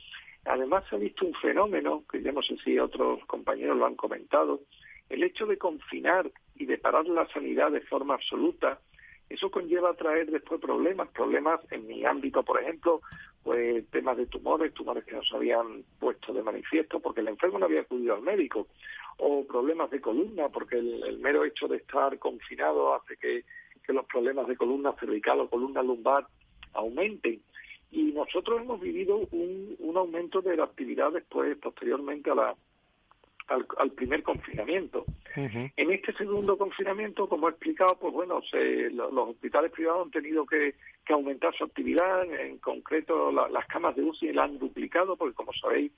[0.45, 3.95] además se ha visto un fenómeno que ya no sé si otros compañeros lo han
[3.95, 4.61] comentado,
[5.09, 8.79] el hecho de confinar y de parar la sanidad de forma absoluta
[9.33, 13.01] eso conlleva traer después problemas, problemas en mi ámbito, por ejemplo,
[13.41, 17.57] pues temas de tumores, tumores que no se habían puesto de manifiesto porque el enfermo
[17.57, 18.67] no había acudido al médico,
[19.17, 23.43] o problemas de columna, porque el, mero hecho de estar confinado hace que,
[23.91, 26.25] los problemas de columna cervical o columna lumbar
[26.73, 27.41] aumenten.
[27.91, 32.55] Y nosotros hemos vivido un, un aumento de la actividad después, posteriormente a la,
[33.47, 35.05] al, primer confinamiento.
[35.35, 38.41] En este segundo confinamiento, como he explicado, pues bueno,
[38.91, 40.75] los, hospitales privados han tenido que,
[41.09, 45.91] aumentar su actividad, en concreto las camas de UCI la han duplicado, porque como sabéis,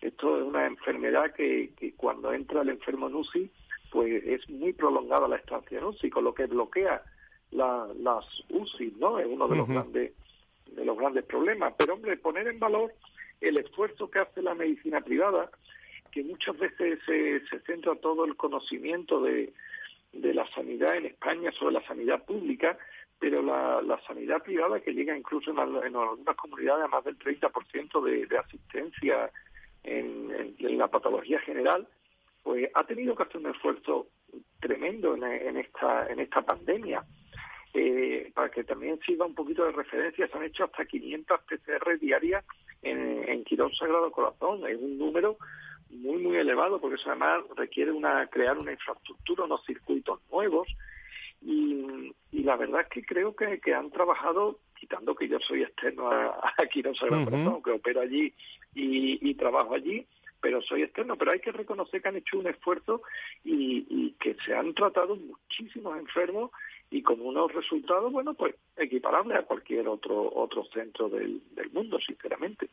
[0.00, 3.50] esto es una enfermedad que, cuando entra el enfermo en UCI,
[3.90, 7.02] pues es muy prolongada la estancia en UCI, con lo que bloquea
[7.50, 9.18] las UCI, ¿no?
[9.18, 10.12] Es uno de los grandes
[10.72, 11.74] de los grandes problemas.
[11.76, 12.92] Pero hombre, poner en valor
[13.40, 15.50] el esfuerzo que hace la medicina privada,
[16.16, 19.52] que muchas veces se, centra todo el conocimiento de,
[20.14, 22.78] de la sanidad en España sobre la sanidad pública,
[23.18, 28.24] pero la, sanidad privada que llega incluso en, algunas comunidades a más del 30% de,
[28.24, 29.30] de asistencia
[29.84, 31.86] en, en, la patología general,
[32.42, 34.06] pues ha tenido que hacer un esfuerzo
[34.58, 37.04] tremendo en, en esta en esta pandemia.
[37.74, 41.98] Eh, para que también sirva un poquito de referencia, se han hecho hasta 500 PCR
[42.00, 42.42] diarias
[42.80, 44.66] en, en Quirón Sagrado Corazón.
[44.66, 45.36] Es un número
[45.90, 50.68] muy, muy elevado, porque eso además requiere una crear una infraestructura, unos circuitos nuevos.
[51.42, 56.10] Y, la verdad es que creo que, que han trabajado, quitando que yo soy externo
[56.10, 58.32] a, a Quirón Sagrado Corazón, que opero allí
[58.74, 60.06] y, y trabajo allí,
[60.40, 63.02] pero soy externo, pero hay que reconocer que han hecho un esfuerzo
[63.44, 66.50] y, y, que se han tratado muchísimos enfermos
[66.90, 71.40] y con unos resultados, bueno, pues equiparables a cualquier otro otro centro del,
[71.72, 72.68] mundo, sinceramente.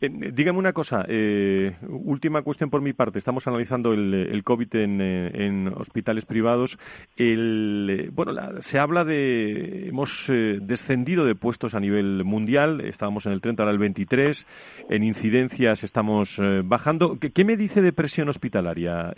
[0.00, 3.18] Eh, dígame una cosa, eh, última cuestión por mi parte.
[3.18, 6.78] Estamos analizando el, el COVID en, eh, hospitales privados.
[7.16, 12.80] El, bueno, se habla de hemos descendido de puestos a nivel mundial.
[12.82, 14.46] Estábamos en el 30, ahora el 23.
[14.88, 17.18] En incidencias estamos bajando.
[17.20, 19.12] ¿Qué, ¿Qué, me dice de presión hospitalaria,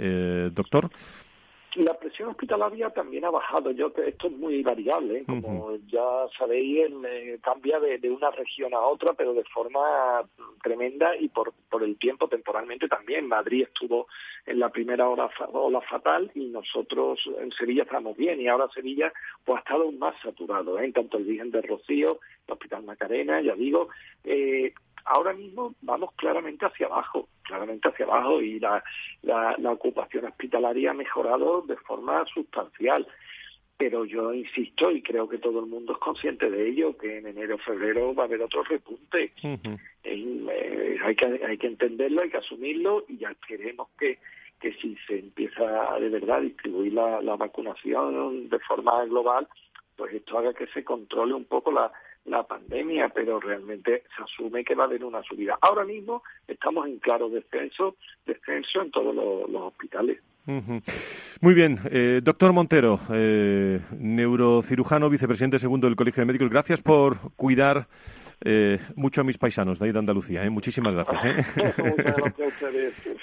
[0.52, 0.90] doctor?
[1.74, 3.70] La presión hospitalaria también ha bajado.
[3.70, 5.24] Yo esto es muy variable, ¿eh?
[5.26, 10.22] como ya sabéis, eh, cambia de, una región a otra, pero de forma
[10.62, 13.26] tremenda y por, por el tiempo temporalmente también.
[13.26, 14.06] Madrid estuvo
[14.44, 19.10] en la primera ola, ola fatal y nosotros en Sevilla estamos bien y ahora Sevilla
[19.44, 20.84] pues ha estado más saturado, ¿eh?
[20.84, 23.88] en tanto el Virgen de Rocío, el Hospital Macarena, ya digo.
[24.24, 28.82] Eh, ahora mismo vamos claramente hacia abajo, claramente hacia abajo y la,
[29.22, 33.06] la, ocupación hospitalaria ha mejorado de forma sustancial.
[33.76, 37.26] Pero yo insisto y creo que todo el mundo es consciente de ello, que en
[37.26, 39.32] enero o febrero va a haber otro repunte.
[40.04, 44.18] Eh, hay, que, hay que entenderlo, hay que asumirlo y ya esperemos que,
[44.60, 49.48] que si se empieza de verdad a distribuir la, la vacunación de forma global,
[49.96, 51.92] pues esto haga que se controle un poco la,
[52.26, 55.58] la pandemia, pero realmente se asume que va a haber una subida.
[55.60, 60.18] Ahora mismo estamos en claro descenso, descenso en todos los, hospitales.
[61.40, 67.32] Muy bien, eh, doctor Montero, eh, neurocirujano, vicepresidente segundo del Colegio de Médicos, gracias por
[67.36, 67.86] cuidar
[68.44, 70.44] eh, mucho a mis paisanos de ahí de Andalucía.
[70.44, 70.50] ¿eh?
[70.50, 71.24] Muchísimas gracias.
[71.24, 71.44] ¿eh?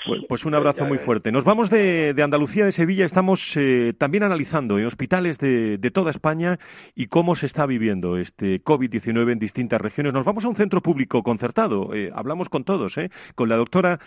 [0.06, 1.32] pues, pues, un abrazo muy fuerte.
[1.32, 3.06] Nos vamos de, Andalucía, de Sevilla.
[3.06, 6.60] Estamos eh, también analizando en hospitales de, toda España
[6.96, 10.14] y cómo se está viviendo este COVID-19 en distintas regiones.
[10.14, 11.92] Nos vamos a un centro público concertado.
[12.14, 12.96] hablamos con todos,
[13.34, 14.00] con la doctora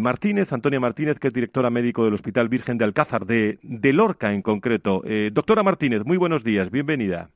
[0.00, 4.32] Martínez, Antonia Martínez, que es directora médico del Hospital Virgen de Alcázar, de, de Lorca
[4.32, 5.02] en concreto.
[5.32, 6.70] doctora Martínez, muy buenos días.
[6.70, 7.30] Bienvenida.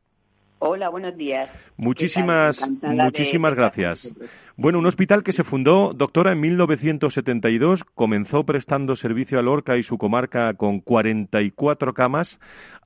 [0.60, 1.48] Hola, buenos días.
[1.76, 4.12] Muchísimas, muchísimas gracias.
[4.56, 9.84] Bueno, un hospital que se fundó, doctora, en 1972, comenzó prestando servicio a Lorca y
[9.84, 12.40] su comarca con 44 camas,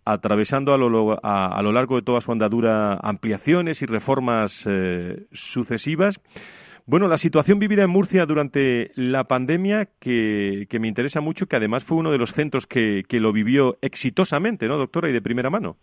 [0.05, 6.21] atravesando a lo, a, lo largo de toda su andadura ampliaciones y reformas eh, sucesivas.
[6.85, 11.57] Bueno, la situación vivida en Murcia durante la pandemia, que, que, me interesa mucho, que
[11.57, 15.09] además fue uno de los centros que, que lo vivió exitosamente, ¿no, doctora?
[15.09, 15.77] Y de primera mano.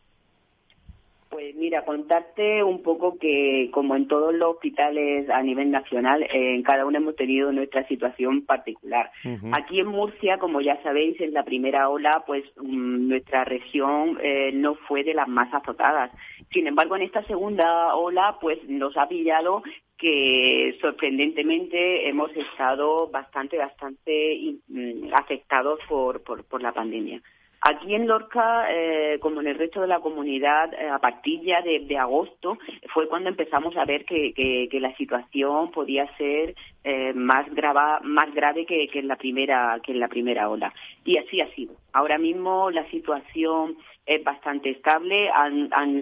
[1.59, 6.63] Mira, contarte un poco que como en todos los hospitales a nivel nacional, eh, en
[6.63, 9.11] cada uno hemos tenido nuestra situación particular.
[9.51, 14.51] Aquí en Murcia, como ya sabéis, en la primera ola, pues mm, nuestra región eh,
[14.53, 16.11] no fue de las más azotadas.
[16.53, 19.61] Sin embargo, en esta segunda ola, pues nos ha pillado
[19.97, 27.21] que sorprendentemente hemos estado bastante, bastante mm, afectados por, por la pandemia.
[27.61, 31.61] Aquí en Lorca, eh, como en el resto de la comunidad, eh, a partir ya
[31.61, 32.57] de, agosto
[32.93, 38.65] fue cuando empezamos a ver que, la situación podía ser eh, más, grava, más grave
[38.65, 40.73] que, en la primera que en la primera ola.
[41.03, 41.73] Y así ha sido.
[41.91, 45.29] Ahora mismo la situación es bastante estable,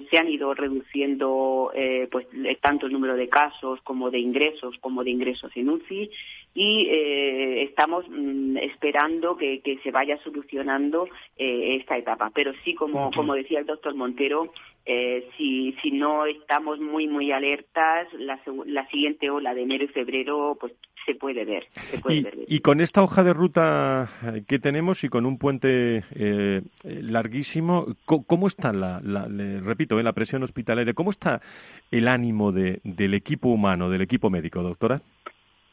[0.09, 1.71] se han ido reduciendo
[2.09, 2.27] pues
[2.61, 6.09] tanto el número de casos como de ingresos como de ingresos en UCI
[6.59, 12.31] y eh, estamos mm, esperando que, se vaya solucionando eh, esta etapa.
[12.33, 14.51] Pero sí, como, como decía el doctor Montero,
[14.83, 19.89] eh, si, si no estamos muy, muy alertas, la, la siguiente ola de enero y
[19.89, 20.73] febrero, pues
[21.05, 21.67] se puede ver.
[21.91, 24.09] Se puede y, ver y, con esta hoja de ruta
[24.47, 28.99] que tenemos y con un puente eh, larguísimo, ¿cómo, está la,
[29.63, 30.93] repito, la presión hospitalaria?
[30.93, 31.39] ¿Cómo está
[31.91, 35.01] el ánimo de, del equipo humano, del equipo médico, doctora?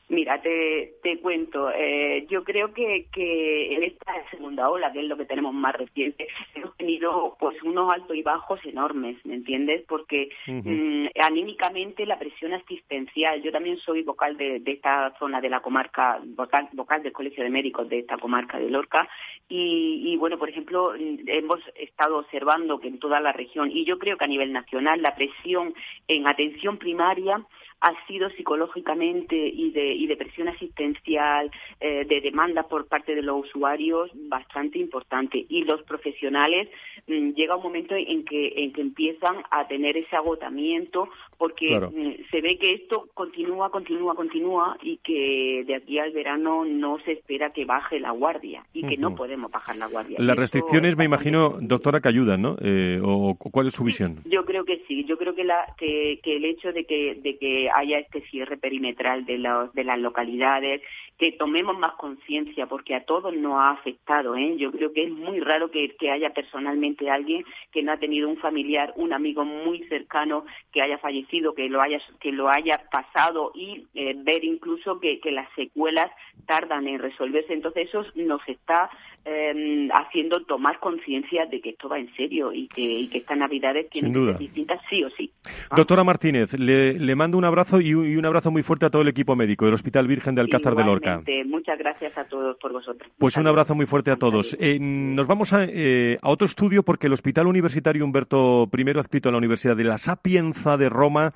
[0.09, 1.71] Mira, te, te cuento.
[1.71, 5.75] Eh, yo creo que, que en esta segunda ola, que es lo que tenemos más
[5.75, 9.83] reciente, hemos tenido pues unos altos y bajos enormes, ¿me entiendes?
[9.89, 15.49] Porque mm, anímicamente la presión asistencial, yo también soy vocal de, de esta zona de
[15.49, 19.09] la comarca, vocal, vocal, del Colegio de Médicos de esta comarca de Lorca,
[19.49, 23.99] y, y bueno, por ejemplo, hemos estado observando que en toda la región, y yo
[23.99, 25.75] creo que a nivel nacional, la presión
[26.09, 27.43] en atención primaria
[27.85, 33.21] ha sido psicológicamente y de, y de presión asistencial, eh, de demanda por parte de
[33.21, 35.45] los usuarios bastante importante.
[35.51, 36.71] Y los profesionales
[37.07, 42.31] mm, llega un momento en que, en que empiezan a tener ese agotamiento porque mm,
[42.31, 47.13] se ve que esto continúa, continúa, continúa y que de aquí al verano no se
[47.13, 50.17] espera que baje la guardia y que no podemos bajar la guardia.
[50.21, 52.57] Las restricciones, me imagino, doctora, que ayudan, ¿no?
[52.63, 54.21] Eh, ¿O cuál es su visión?
[54.25, 55.05] Yo creo que sí.
[55.05, 58.57] Yo creo que, la, que, que el hecho de que, de que haya este cierre
[58.57, 59.39] perimetral de,
[59.73, 60.83] de las localidades,
[61.19, 64.37] que tomemos más conciencia, porque a todos nos ha afectado.
[64.37, 64.57] ¿eh?
[64.57, 68.37] Yo creo que es muy raro que, haya personalmente alguien que no ha tenido un
[68.37, 73.53] familiar, un amigo muy cercano que haya fallecido, que lo haya, que lo haya pasado
[73.55, 76.11] y eh, ver incluso que, que las secuelas
[76.47, 77.53] tardan en resolverse.
[77.53, 78.91] Entonces eso nos está
[79.25, 83.39] eh, haciendo tomar conciencia de que esto va en serio y que, y que estas
[83.39, 85.31] navidades tienen que ser distintas sí o sí.
[85.77, 88.91] Doctora Martínez, le, le mando un abrazo y un, y un, abrazo muy fuerte a
[88.91, 91.23] todo el equipo médico del Hospital Virgen de Alcázar de Lorca.
[91.47, 93.11] Muchas gracias a todos por vosotros.
[93.19, 94.57] Pues un abrazo muy fuerte a todos.
[94.61, 99.29] Eh, nos vamos a, eh, a, otro estudio porque el Hospital Universitario Humberto I, adscrito
[99.29, 101.33] a la Universidad de la Sapienza de Roma,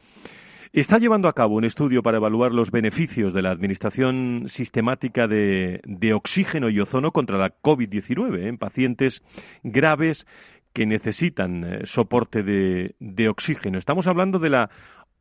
[0.73, 5.81] Está llevando a cabo un estudio para evaluar los beneficios de la administración sistemática de,
[6.15, 9.23] oxígeno y ozono contra la COVID-19 en pacientes
[9.63, 10.27] graves
[10.75, 13.79] que necesitan eh, soporte de, oxígeno.
[13.79, 14.71] Estamos hablando de la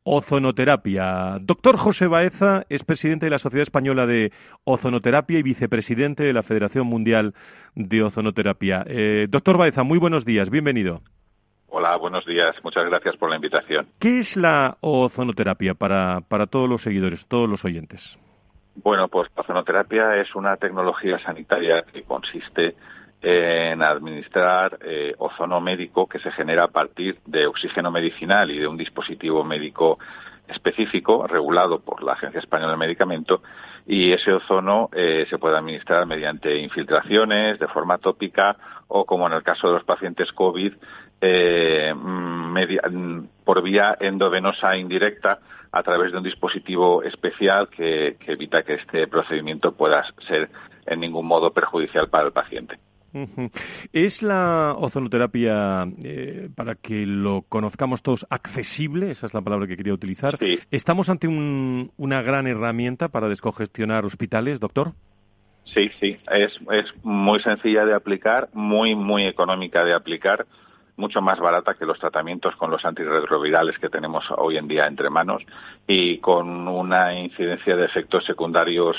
[0.02, 1.38] ozonoterapia.
[1.40, 4.32] Doctor José Baeza es presidente de la Sociedad Española de
[4.64, 7.34] Ozonoterapia y vicepresidente de la Federación Mundial
[7.74, 8.84] de Ozonoterapia.
[8.86, 11.00] Eh, doctor Baeza, muy buenos días, bienvenido.
[11.70, 12.56] Hola, buenos días.
[12.62, 13.88] Muchas gracias por la invitación.
[13.98, 18.02] ¿Qué es la ozonoterapia para, para todos los seguidores, todos los oyentes?
[18.76, 22.76] Bueno, pues la ozonoterapia es una tecnología sanitaria que consiste
[23.20, 28.66] en administrar eh, ozono médico que se genera a partir de oxígeno medicinal y de
[28.68, 29.98] un dispositivo médico
[30.46, 33.42] específico regulado por la Agencia Española de Medicamento
[33.86, 38.56] y ese ozono eh, se puede administrar mediante infiltraciones de forma tópica
[38.86, 40.72] o como en el caso de los pacientes COVID
[41.20, 45.38] eh, mm, por vía endovenosa indirecta
[45.72, 50.48] a través de un dispositivo especial que, evita que este procedimiento pueda ser
[50.86, 52.78] en ningún modo perjudicial para el paciente.
[53.92, 59.10] ¿Es la ozonoterapia, eh, para que lo conozcamos todos, accesible?
[59.10, 60.38] Esa es la palabra que quería utilizar.
[60.70, 64.92] ¿Estamos ante una gran herramienta para descongestionar hospitales, doctor?
[65.64, 66.18] Sí, sí.
[66.30, 70.46] Es, es muy sencilla de aplicar, muy, muy económica de aplicar
[70.98, 75.08] mucho más barata que los tratamientos con los antirretrovirales que tenemos hoy en día entre
[75.08, 75.42] manos
[75.86, 78.96] y con una incidencia de efectos secundarios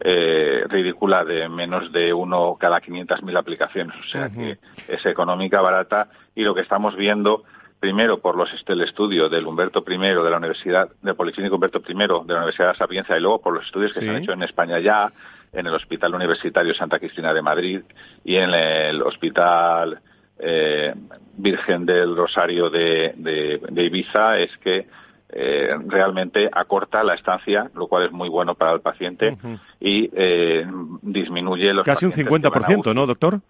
[0.00, 3.96] eh, ridícula de menos de uno cada 500.000 aplicaciones.
[4.00, 7.44] O sea que es económica, barata y lo que estamos viendo
[7.78, 11.92] primero por los el estudio del Humberto I de la Universidad de Policlínico Humberto I
[11.92, 14.42] de la Universidad de Sapiencia y luego por los estudios que se han hecho en
[14.42, 15.12] España ya
[15.52, 17.82] en el Hospital Universitario Santa Cristina de Madrid
[18.24, 20.00] y en el Hospital
[20.38, 20.94] eh,
[21.36, 24.86] Virgen del Rosario de, Ibiza es que
[25.30, 29.36] eh, realmente acorta la estancia, lo cual es muy bueno para el paciente
[29.80, 30.66] y eh,
[31.02, 33.40] disminuye los casi un 50%, ¿no, doctor?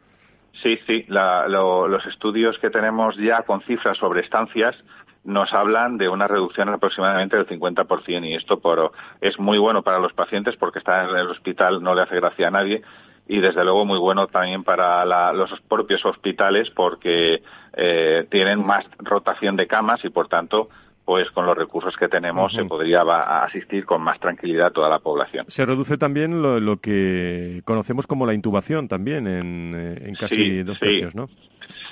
[0.62, 1.05] Sí, sí.
[1.09, 4.76] los estudios que tenemos ya con cifras sobre estancias
[5.24, 9.99] nos hablan de una reducción aproximadamente del 50% y esto por, es muy bueno para
[9.99, 12.82] los pacientes porque estar en el hospital no le hace gracia a nadie
[13.26, 17.42] y desde luego muy bueno también para los propios hospitales porque
[17.76, 20.68] eh, tienen más rotación de camas y por tanto
[21.04, 23.02] pues con los recursos que tenemos se podría
[23.44, 25.44] asistir con más tranquilidad a toda la población.
[25.48, 31.14] Se reduce también lo, que conocemos como la intubación también en, eh, casi dos tercios,
[31.14, 31.28] ¿no?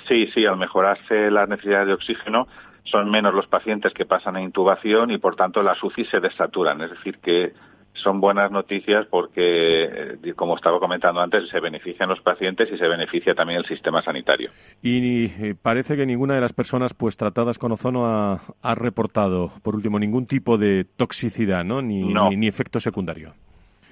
[0.07, 2.47] Sí, sí, al mejorarse las necesidades de oxígeno
[2.85, 6.81] son menos los pacientes que pasan a intubación y por tanto las UCI se desaturan,
[6.81, 7.53] es decir que
[7.93, 12.87] son buenas noticias porque, eh, como estaba comentando antes, se benefician los pacientes y se
[12.87, 14.49] beneficia también el sistema sanitario.
[14.81, 19.75] Y eh, parece que ninguna de las personas pues tratadas con ozono ha, reportado, por
[19.75, 21.81] último, ningún tipo de toxicidad, ¿no?
[21.81, 22.03] Ni,
[22.35, 23.33] ni, efecto secundario.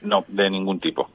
[0.01, 1.11] No, de ningún tipo.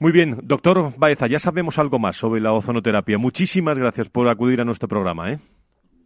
[0.00, 3.16] Muy bien, doctor Baeza, ya sabemos algo más sobre la ozonoterapia.
[3.16, 5.32] Muchísimas gracias por acudir a nuestro programa.
[5.32, 5.38] ¿eh?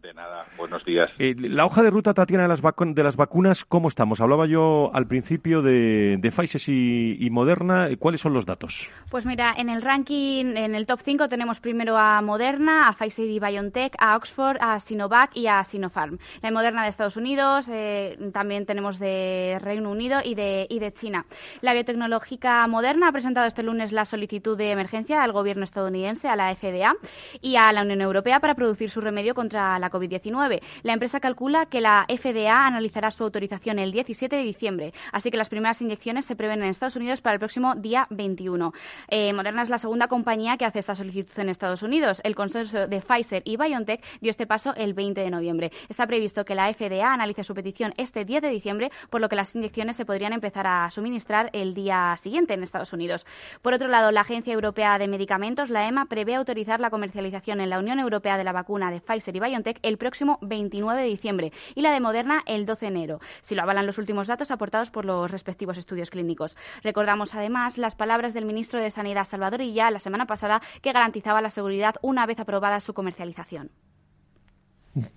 [0.01, 1.11] De nada, buenos días.
[1.17, 4.21] Eh, la hoja de ruta, Tatiana, de las, de las vacunas, ¿cómo estamos?
[4.21, 7.89] Hablaba yo al principio de, de Pfizer y, Moderna.
[7.97, 8.87] ¿Cuáles son los datos?
[9.09, 13.27] Pues mira, en el ranking, en el top 5 tenemos primero a Moderna, a Pfizer
[13.29, 16.17] y BioNTech, a Oxford, a Sinovac y a Sinopharm.
[16.41, 20.91] La Moderna de Estados Unidos, eh, también tenemos de Reino Unido y de, y de
[20.91, 21.25] China.
[21.61, 26.35] La biotecnológica Moderna ha presentado este lunes la solicitud de emergencia al gobierno estadounidense, a
[26.35, 26.93] la FDA
[27.41, 30.48] y a la Unión Europea para producir su remedio contra la COVID-19.
[30.83, 35.37] La empresa calcula que la FDA analizará su autorización el 17 de diciembre, así que
[35.37, 38.73] las primeras inyecciones se prevén en Estados Unidos para el próximo día 21.
[39.07, 42.21] Eh, Moderna es la segunda compañía que hace esta solicitud en Estados Unidos.
[42.23, 45.71] El consenso de Pfizer y BioNTech dio este paso el 20 de noviembre.
[45.87, 49.35] Está previsto que la FDA analice su petición este 10 de diciembre, por lo que
[49.35, 53.25] las inyecciones se podrían empezar a suministrar el día siguiente en Estados Unidos.
[53.61, 57.69] Por otro lado, la Agencia Europea de Medicamentos, la EMA, prevé autorizar la comercialización en
[57.69, 61.51] la Unión Europea de la vacuna de Pfizer y BioNTech el próximo 29 de diciembre
[61.75, 64.91] y la de Moderna el 12 de enero, si lo avalan los últimos datos aportados
[64.91, 66.55] por los respectivos estudios clínicos.
[66.83, 71.41] Recordamos además las palabras del ministro de Sanidad Salvador Illa la semana pasada que garantizaba
[71.41, 73.71] la seguridad una vez aprobada su comercialización.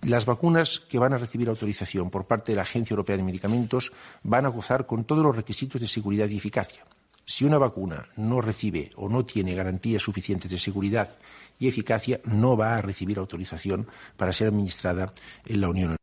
[0.02, 3.92] Las vacunas que van a recibir autorización por parte de la Agencia Europea de Medicamentos
[4.22, 6.84] van a gozar con todos los requisitos de seguridad y eficacia.
[7.24, 11.18] Si una vacuna no recibe o no tiene garantías suficientes de seguridad
[11.58, 15.12] y eficacia, no va a recibir autorización para ser administrada
[15.46, 16.01] en la Unión Europea.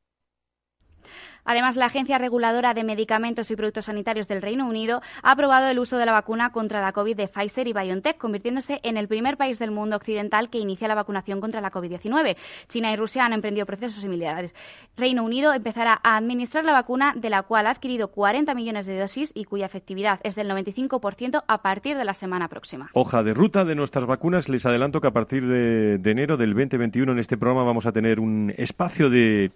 [1.50, 5.80] Además, la Agencia Reguladora de Medicamentos y Productos Sanitarios del Reino Unido ha aprobado el
[5.80, 9.36] uso de la vacuna contra la COVID de Pfizer y BioNTech, convirtiéndose en el primer
[9.36, 12.38] país del mundo occidental que inicia la vacunación contra la COVID-19.
[12.68, 14.54] China y Rusia han emprendido procesos similares.
[14.96, 19.00] Reino Unido empezará a administrar la vacuna de la cual ha adquirido 40 millones de
[19.00, 22.92] dosis y cuya efectividad es del 95% a partir de la semana próxima.
[22.94, 24.50] Hoja de ruta de nuestras vacunas.
[24.50, 27.92] Les adelanto que a partir de, de enero del 2021 en este programa vamos a
[27.92, 29.50] tener un espacio de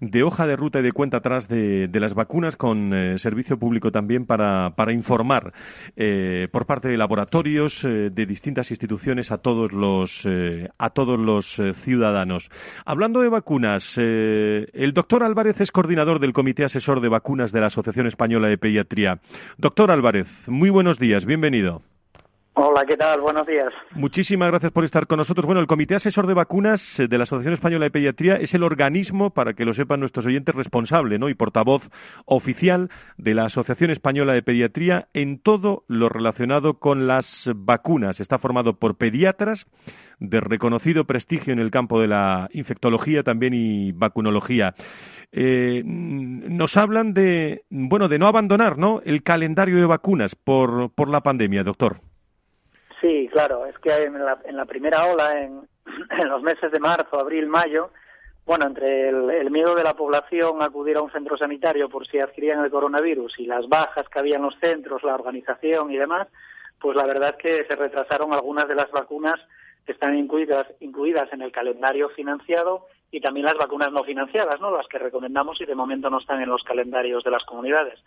[0.00, 3.90] de hoja de ruta y de cuenta atrás de, las vacunas con eh, servicio público
[3.90, 5.52] también para, para informar
[5.96, 10.26] eh, por parte de laboratorios eh, de distintas instituciones a todos los
[10.78, 12.50] a todos los ciudadanos.
[12.84, 17.66] Hablando de vacunas, el doctor Álvarez es coordinador del Comité Asesor de Vacunas de la
[17.66, 19.18] Asociación Española de Pediatría.
[19.56, 21.82] Doctor Álvarez, muy buenos días, bienvenido.
[22.60, 23.20] Hola, ¿qué tal?
[23.20, 23.72] Buenos días.
[23.92, 25.46] Muchísimas gracias por estar con nosotros.
[25.46, 28.64] Bueno, el Comité Asesor de Vacunas eh, de la Asociación Española de Pediatría es el
[28.64, 31.28] organismo, para que lo sepan nuestros oyentes, responsable ¿no?
[31.28, 31.88] y portavoz
[32.24, 38.18] oficial de la Asociación Española de Pediatría en todo lo relacionado con las vacunas.
[38.18, 39.64] Está formado por pediatras
[40.18, 44.74] de reconocido prestigio en el campo de la infectología también y vacunología.
[45.30, 49.00] Eh, nos hablan de, bueno, de no abandonar ¿no?
[49.04, 52.00] el calendario de vacunas por, por la pandemia, doctor.
[53.00, 55.68] Sí, claro, es que en la, en la primera ola, en,
[56.10, 57.90] en, los meses de marzo, abril, mayo,
[58.48, 62.18] bueno, entre el, miedo de la población a acudir a un centro sanitario por si
[62.18, 66.28] adquirían el coronavirus y las bajas que había en los centros, la organización y demás,
[66.80, 69.38] pues la verdad es que se retrasaron algunas de las vacunas
[69.84, 74.70] que están incluidas, incluidas en el calendario financiado y también las vacunas no financiadas, ¿no?
[74.70, 77.98] Las que recomendamos y de momento no están en los calendarios de las comunidades.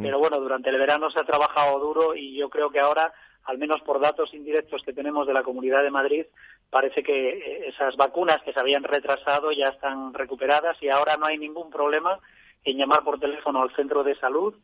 [0.00, 3.12] Pero bueno, durante el verano se ha trabajado duro y yo creo que ahora
[3.44, 6.26] al menos por datos indirectos que tenemos de la Comunidad de Madrid,
[6.70, 11.26] parece que eh, esas vacunas que se habían retrasado ya están recuperadas y ahora no
[11.26, 12.18] hay ningún problema
[12.64, 14.54] en llamar por teléfono al centro de salud,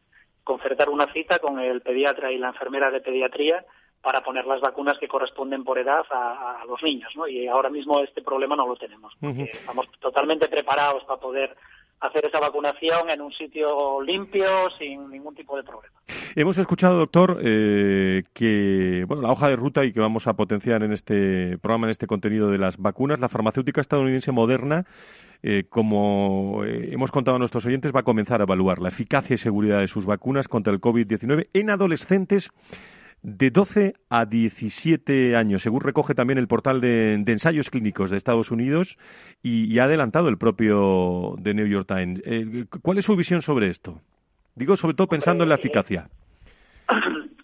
[0.44, 3.64] concertar una cita con el pediatra y la enfermera de pediatría
[4.02, 7.28] para poner las vacunas que corresponden por edad a, los niños, ¿no?
[7.28, 9.12] Y ahora mismo este problema no lo tenemos.
[9.20, 11.54] Estamos totalmente preparados para poder
[12.00, 16.00] hacer esa vacunación en un sitio limpio, sin ningún tipo de problema.
[16.36, 20.82] Hemos escuchado, doctor, eh, que bueno, la hoja de ruta y que vamos a potenciar
[20.84, 24.86] en este programa, en este contenido de las vacunas, la farmacéutica estadounidense Moderna,
[25.42, 29.34] eh, como eh, hemos contado a nuestros oyentes, va a comenzar a evaluar la eficacia
[29.34, 32.50] y seguridad de sus vacunas contra el COVID-19 en adolescentes
[33.22, 38.50] de 12 a 17 años, según recoge también el portal de, ensayos clínicos de Estados
[38.50, 38.96] Unidos
[39.42, 42.22] y, ha adelantado el propio The New York Times.
[42.24, 44.00] Eh, ¿Cuál es su visión sobre esto?
[44.54, 46.08] Digo, sobre todo pensando en la eficacia.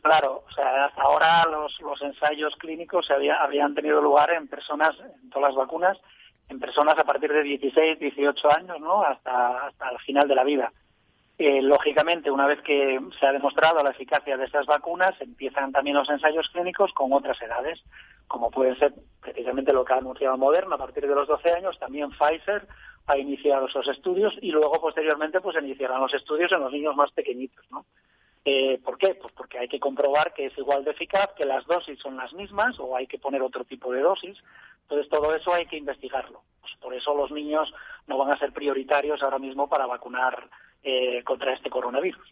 [0.06, 5.30] Claro, o sea, hasta ahora los, ensayos clínicos había, habían tenido lugar en personas, en
[5.30, 5.98] todas las vacunas,
[6.48, 9.02] en personas a partir de 16, 18 años, ¿no?
[9.02, 10.72] Hasta, hasta el final de la vida.
[11.38, 15.96] Eh, lógicamente, una vez que se ha demostrado la eficacia de estas vacunas, empiezan también
[15.96, 17.82] los ensayos clínicos con otras edades,
[18.28, 21.80] como puede ser precisamente lo que ha anunciado Moderna a partir de los 12 años,
[21.80, 22.68] también Pfizer
[23.08, 27.10] ha iniciado esos estudios y luego posteriormente pues iniciarán los estudios en los niños más
[27.10, 27.84] pequeñitos, ¿no?
[28.48, 29.16] Eh, ¿Por qué?
[29.20, 32.32] Pues porque hay que comprobar que es igual de eficaz, que las dosis son las
[32.32, 34.38] mismas o hay que poner otro tipo de dosis.
[34.82, 36.42] Entonces todo eso hay que investigarlo.
[36.60, 37.74] Pues por eso los niños
[38.06, 40.48] no van a ser prioritarios ahora mismo para vacunar
[40.84, 42.24] eh, contra este coronavirus.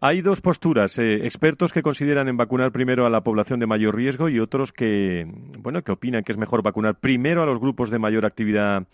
[0.00, 3.96] Hay dos posturas, eh, expertos que consideran en vacunar primero a la población de mayor
[3.96, 5.26] riesgo y otros que,
[5.58, 8.84] bueno, que opinan que es mejor vacunar primero a los grupos de mayor actividad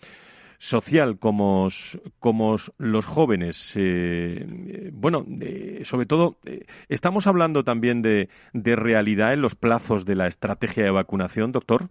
[0.59, 1.69] social como,
[2.77, 3.73] los jóvenes.
[3.75, 5.25] Eh, bueno,
[5.83, 10.91] sobre todo, eh, estamos hablando también de, realidad en los plazos de la estrategia de
[10.91, 11.87] vacunación, doctor.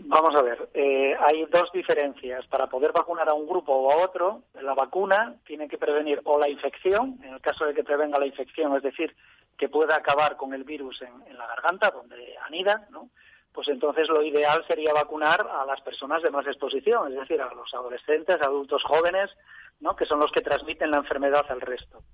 [0.00, 2.46] Vamos a ver, eh, hay dos diferencias.
[2.46, 6.38] Para poder vacunar a un grupo o a otro, la vacuna tiene que prevenir o
[6.38, 9.14] la infección, en el caso de que prevenga la infección, es decir,
[9.56, 13.10] que pueda acabar con el virus en la garganta, donde anida, ¿no?
[13.58, 17.52] Pues entonces lo ideal sería vacunar a las personas de más exposición, es decir, a
[17.52, 19.32] los adolescentes, adultos jóvenes,
[19.80, 19.96] ¿no?
[19.96, 22.04] que son los que transmiten la enfermedad al resto.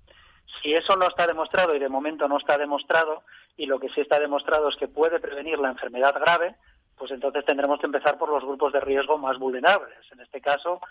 [0.59, 3.21] Si eso no está demostrado y de momento no está demostrado,
[3.57, 6.55] y lo que sí está demostrado es que puede prevenir la enfermedad grave,
[6.97, 9.99] pues entonces tendremos que empezar por los grupos de riesgo más vulnerables.
[10.13, 10.81] En este caso,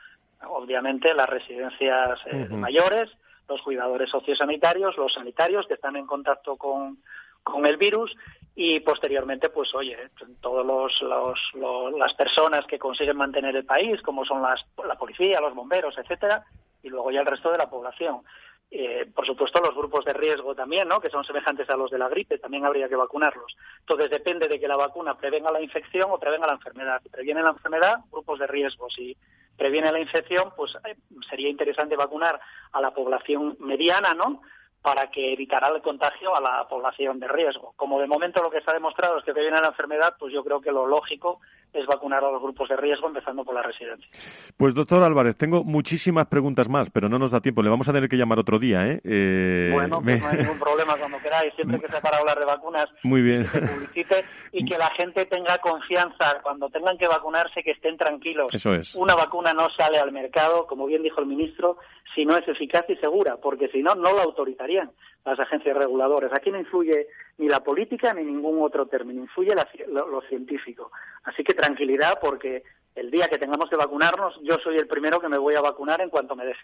[0.47, 3.11] obviamente, las residencias eh, mayores,
[3.49, 6.99] los cuidadores sociosanitarios, los sanitarios que están en contacto con,
[7.45, 8.17] con el virus
[8.57, 9.97] y posteriormente, pues oye,
[10.41, 10.65] todos
[11.03, 15.97] los, las personas que consiguen mantener el país, como son las, la policía, los bomberos,
[15.99, 16.45] etcétera,
[16.83, 18.23] y luego ya el resto de la población.
[18.71, 21.01] Eh, por supuesto, los grupos de riesgo también, ¿no?
[21.01, 23.57] que son semejantes a los de la gripe, también habría que vacunarlos.
[23.81, 27.01] Entonces, depende de que la vacuna prevenga la infección o prevenga la enfermedad.
[27.03, 28.91] Si previene la enfermedad, grupos de riesgo.
[28.91, 29.17] Si
[29.57, 30.97] previene la infección, pues eh,
[31.31, 32.41] sería interesante vacunar
[32.73, 34.43] a la población mediana, ¿no?
[34.85, 37.73] Para que evitará el contagio a la población de riesgo.
[37.75, 40.61] Como de momento lo que está demostrado es que viene la enfermedad, pues yo creo
[40.61, 41.41] que lo lógico
[41.75, 44.09] es vacunar a los grupos de riesgo, empezando por la residencia.
[44.57, 47.63] Pues doctor Álvarez, tengo muchísimas preguntas más, pero no nos da tiempo.
[47.63, 49.01] Le vamos a tener que llamar otro día, ¿eh?
[49.05, 51.53] eh bueno, pues no hay ningún problema cuando queráis.
[51.55, 53.43] Siempre que sea para hablar de vacunas, Muy bien.
[53.43, 56.41] que se publicite y que la gente tenga confianza.
[56.43, 58.55] Cuando tengan que vacunarse, que estén tranquilos.
[58.55, 58.95] Eso es.
[58.95, 61.79] Una vacuna no sale al mercado, como bien dijo el ministro,
[62.15, 64.91] si no es eficaz y segura, porque si no, no la autorizarían
[65.25, 66.33] las agencias reguladoras.
[66.33, 67.07] Aquí no influye
[67.39, 69.55] ni la política ni ningún otro término, influye
[69.89, 70.91] lo, científico.
[71.25, 72.63] Así que tranquilidad porque
[72.95, 76.01] el día que tengamos que vacunarnos, yo soy el primero que me voy a vacunar
[76.01, 76.61] en cuanto me deje.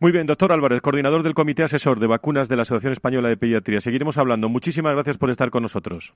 [0.00, 3.36] Muy bien, doctor Álvarez, coordinador del Comité Asesor de Vacunas de la Asociación Española de
[3.36, 3.80] Pediatría.
[3.80, 4.48] Seguiremos hablando.
[4.48, 6.14] Muchísimas gracias por estar con nosotros.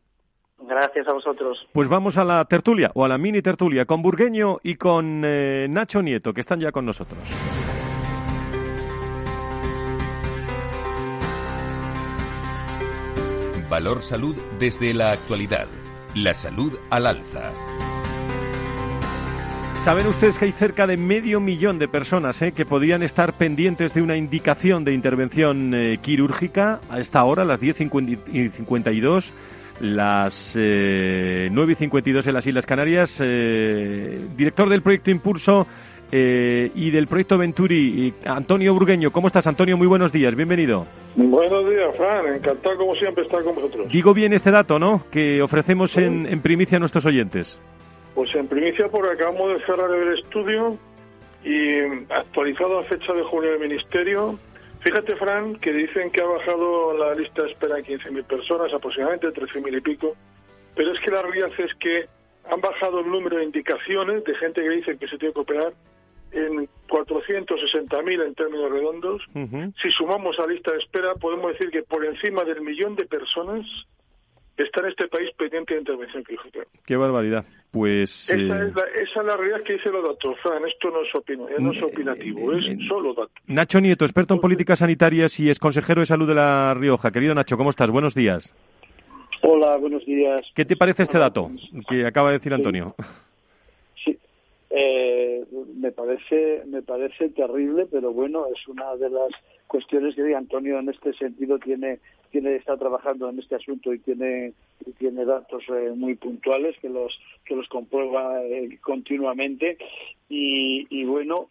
[0.58, 1.68] Gracias a vosotros.
[1.72, 5.66] Pues vamos a la tertulia, o a la mini tertulia, con Burgueño y con eh,
[5.68, 7.18] Nacho Nieto, que están ya con nosotros.
[13.76, 15.66] Valor Salud desde la actualidad.
[16.14, 17.52] La salud al alza.
[19.84, 23.92] Saben ustedes que hay cerca de medio millón de personas eh, que podrían estar pendientes
[23.92, 29.24] de una indicación de intervención eh, quirúrgica a esta hora, las 10.52,
[29.80, 33.18] las eh, 9.52 en las Islas Canarias.
[33.20, 35.66] Eh, director del proyecto Impulso
[36.12, 39.10] eh, y del proyecto Venturi, Antonio Burgueño.
[39.10, 39.76] ¿Cómo estás, Antonio?
[39.76, 40.86] Muy buenos días, bienvenido.
[41.16, 42.34] Buenos días, Fran.
[42.34, 43.88] Encantado, como siempre, estar con vosotros.
[43.88, 45.02] Digo bien este dato, ¿no?
[45.10, 47.58] Que ofrecemos en, en primicia a nuestros oyentes.
[48.14, 50.78] Pues en primicia, porque acabamos de cerrar el estudio
[51.44, 51.78] y
[52.12, 54.38] actualizado a fecha de junio del Ministerio.
[54.80, 59.28] Fíjate, Fran, que dicen que ha bajado la lista de espera en 15.000 personas, aproximadamente
[59.28, 60.16] 13.000 y pico.
[60.76, 62.06] Pero es que la realidad es que
[62.50, 65.72] han bajado el número de indicaciones de gente que dice que se tiene que operar
[66.32, 69.22] en 460.000 en términos redondos.
[69.82, 73.66] Si sumamos a lista de espera, podemos decir que por encima del millón de personas
[74.56, 76.60] está en este país pendiente de intervención quirúrgica.
[76.84, 77.44] Qué barbaridad.
[77.70, 78.28] Pues.
[78.30, 78.72] Esa, eh,
[79.02, 80.64] es la, realidad que dice los datos, Fran.
[80.66, 83.34] Esto no es, no es opinativo, es solo datos.
[83.46, 87.10] Nacho Nieto, experto en políticas sanitarias y es consejero de salud de La Rioja.
[87.10, 87.90] Querido Nacho, ¿cómo estás?
[87.90, 88.54] Buenos días.
[89.42, 90.50] Hola, buenos días.
[90.54, 91.50] ¿Qué te parece este dato
[91.88, 92.94] que acaba de decir Antonio?
[94.78, 95.42] Eh,
[95.74, 99.30] me parece me parece terrible, pero bueno, es una de las
[99.66, 101.98] cuestiones que Antonio en este sentido tiene
[102.30, 104.52] tiene está trabajando en este asunto y tiene
[104.98, 109.78] tiene datos eh, muy puntuales que los que los comprueba eh, continuamente.
[110.28, 111.48] Y, y bueno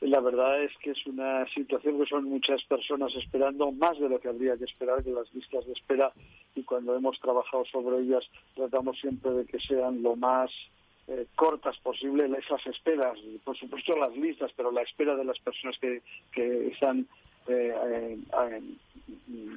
[0.00, 4.18] la verdad es que es una situación que son muchas personas esperando más de lo
[4.18, 6.12] que habría que esperar que las listas de espera
[6.56, 10.50] y cuando hemos trabajado sobre ellas tratamos siempre de que sean lo más
[11.08, 15.78] eh, cortas posible esas esperas, por supuesto las listas, pero la espera de las personas
[15.78, 16.02] que,
[16.32, 17.06] que están
[17.46, 19.50] eh, eh,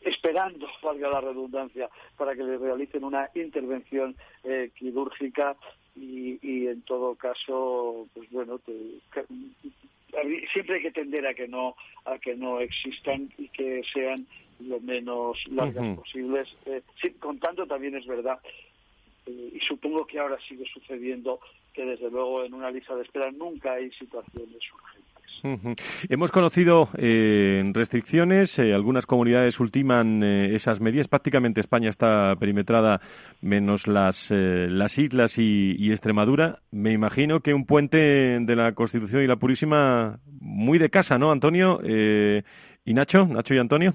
[0.00, 4.16] esperando, valga la redundancia, para que le realicen una intervención
[4.74, 5.56] quirúrgica
[5.94, 8.60] y, y, en todo caso, pues bueno,
[10.52, 11.76] siempre hay que tender a que no
[12.06, 14.26] a que no existan y que sean
[14.58, 16.48] lo menos largas posibles.
[17.00, 18.77] sí, contando también es verdad eh,
[19.28, 21.40] y supongo que ahora sigue sucediendo
[21.72, 25.08] que desde luego en una lista de espera nunca hay situaciones urgentes.
[26.08, 33.00] Hemos conocido eh, restricciones, eh, algunas comunidades ultiman esas medidas, prácticamente España está perimetrada
[33.40, 36.60] menos las, las islas y, y, Extremadura.
[36.72, 41.30] Me imagino que un puente de la Constitución y la Purísima muy de casa, ¿no,
[41.30, 41.80] Antonio?
[41.84, 43.26] ¿Y Nacho?
[43.26, 43.94] ¿Nacho y Antonio?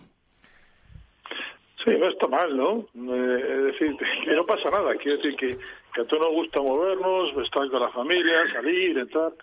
[1.83, 2.87] Sí, no está mal, ¿no?
[3.13, 4.95] Eh, es decir, que no pasa nada.
[4.95, 5.57] Quiero decir que,
[5.93, 9.33] que a todos nos gusta movernos, estar con la familia, salir, entrar,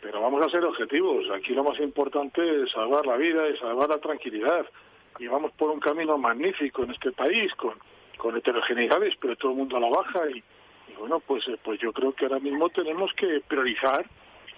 [0.00, 1.28] pero vamos a ser objetivos.
[1.30, 4.66] Aquí lo más importante es salvar la vida y salvar la tranquilidad.
[5.18, 7.74] Y vamos por un camino magnífico en este país, con,
[8.16, 10.30] con heterogeneidades, pero todo el mundo a la baja.
[10.30, 10.42] Y,
[10.98, 14.06] bueno, pues, eh, pues yo creo que ahora mismo tenemos que priorizar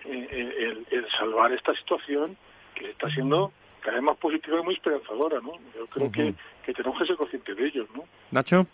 [0.05, 2.37] eh, el salvar esta situación
[2.75, 5.53] que está siendo cada vez más positiva y muy esperanzadora, ¿no?
[5.77, 8.05] Yo creo que, que tenemos que ser conscientes de ellos, ¿no?
[8.31, 8.67] Nacho.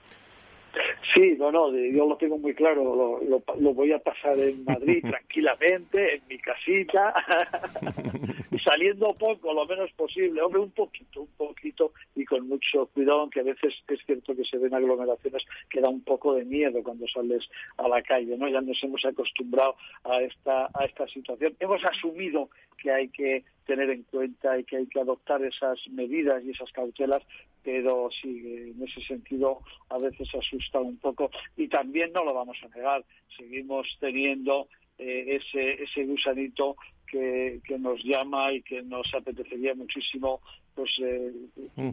[1.14, 5.02] Sí, no, no, yo lo tengo muy claro, lo, lo, voy a pasar en Madrid
[5.08, 7.14] tranquilamente, en mi casita,
[8.62, 13.40] saliendo poco, lo menos posible, hombre, un poquito, un poquito y con mucho cuidado, aunque
[13.40, 17.06] a veces es cierto que se ven aglomeraciones que da un poco de miedo cuando
[17.08, 17.48] sales
[17.78, 18.48] a la calle, ¿no?
[18.48, 23.90] Ya nos hemos acostumbrado a esta, a esta situación, hemos asumido que hay que tener
[23.90, 27.22] en cuenta y que hay que adoptar esas medidas y esas cautelas,
[27.62, 29.60] pero sí, en ese sentido
[29.90, 33.04] a veces asusta un poco y también no lo vamos a negar,
[33.36, 40.40] seguimos teniendo eh, ese, ese gusanito que, que nos llama y que nos apetecería muchísimo
[40.74, 41.32] pues eh,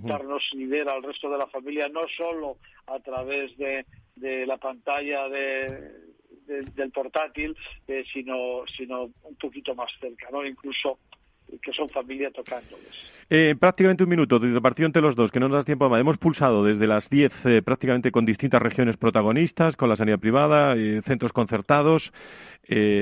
[0.04, 2.58] darnos y ver al resto de la familia no solo
[2.88, 5.92] a través de, de la pantalla de,
[6.48, 7.56] del portátil
[7.88, 11.00] eh, sino sino un poquito más cerca no incluso
[11.62, 13.14] que son familia tocándoles.
[13.30, 16.00] Eh, prácticamente un minuto de partido entre los dos, que no nos da tiempo más.
[16.00, 20.76] Hemos pulsado desde las 10 eh, prácticamente con distintas regiones protagonistas, con la sanidad privada,
[20.76, 22.12] eh, centros concertados.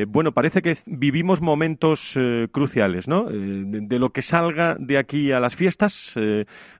[0.07, 2.17] bueno, parece que vivimos momentos
[2.51, 3.25] cruciales, ¿no?
[3.25, 6.15] De, lo que salga de aquí a las fiestas,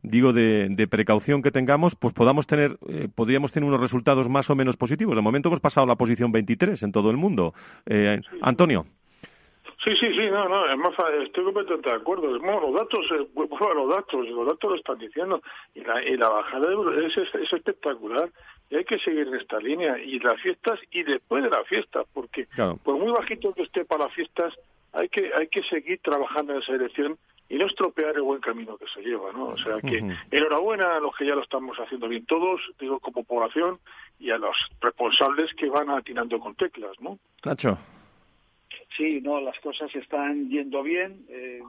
[0.01, 2.79] digo de, precaución que tengamos, pues podamos tener,
[3.13, 5.15] podríamos tener unos resultados más o menos positivos.
[5.15, 7.53] De momento hemos pasado la posición 23 en todo el mundo.
[8.41, 8.85] Antonio.
[9.83, 12.39] Sí, sí, sí, no, no, es más, estoy completamente de acuerdo.
[12.39, 15.41] Bueno, los datos, eh, bueno, los datos, los datos lo están diciendo.
[15.73, 18.29] Y la, y la bajada de es, es, espectacular.
[18.69, 19.97] Y hay que seguir en esta línea.
[19.97, 22.47] Y las fiestas y después de las fiestas, porque
[22.83, 24.53] por muy bajito que esté para las fiestas,
[24.93, 27.17] hay que, hay que seguir trabajando en esa dirección
[27.49, 29.47] y no estropear el buen camino que se lleva, ¿no?
[29.47, 30.01] O sea que
[30.31, 33.79] enhorabuena a los que ya lo estamos haciendo bien todos, digo como población,
[34.19, 37.17] y a los responsables que van atinando con teclas, ¿no?
[37.43, 37.77] Nacho.
[38.97, 41.25] Sí, no, las cosas están yendo bien.
[41.29, 41.61] Eh,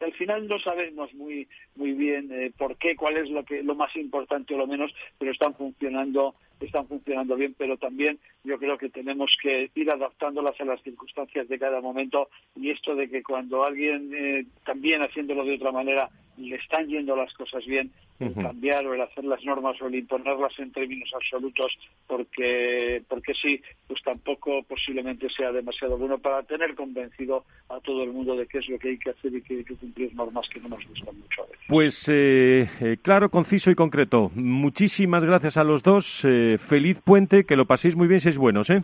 [0.00, 3.74] al, final no sabemos muy muy bien eh, por qué, cuál es lo que lo
[3.74, 8.78] más importante o lo menos, pero están funcionando están funcionando bien, pero también yo creo
[8.78, 12.28] que tenemos que ir adaptándolas a las circunstancias de cada momento.
[12.54, 17.14] Y esto de que cuando alguien eh, también haciéndolo de otra manera le están yendo
[17.14, 21.10] las cosas bien, el cambiar o el hacer las normas o el imponerlas en términos
[21.14, 28.02] absolutos porque porque sí, pues tampoco posiblemente sea demasiado bueno para tener convencido a todo
[28.02, 30.14] el mundo de qué es lo que hay que hacer y que hay que cumplir
[30.14, 31.66] normas que no nos gustan mucho a veces.
[31.68, 34.30] Pues eh, eh, claro, conciso y concreto.
[34.34, 36.24] Muchísimas gracias a los dos.
[36.24, 38.82] Eh, feliz puente, que lo paséis muy bien, seis buenos, ¿eh?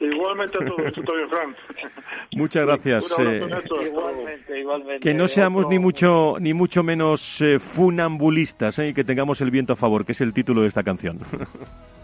[0.00, 1.56] Igualmente a todos, bien, Fran.
[2.36, 3.18] Muchas gracias.
[3.18, 3.40] Eh,
[3.86, 5.00] igualmente, igualmente.
[5.00, 8.88] Que no seamos ni mucho ni mucho menos eh, funambulistas ¿eh?
[8.88, 11.18] y que tengamos el viento a favor, que es el título de esta canción.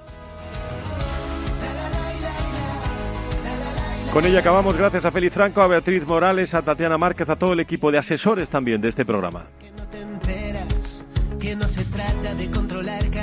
[4.15, 7.53] Con ella acabamos, gracias a Félix Franco, a Beatriz Morales, a Tatiana Márquez, a todo
[7.53, 9.47] el equipo de asesores también de este programa.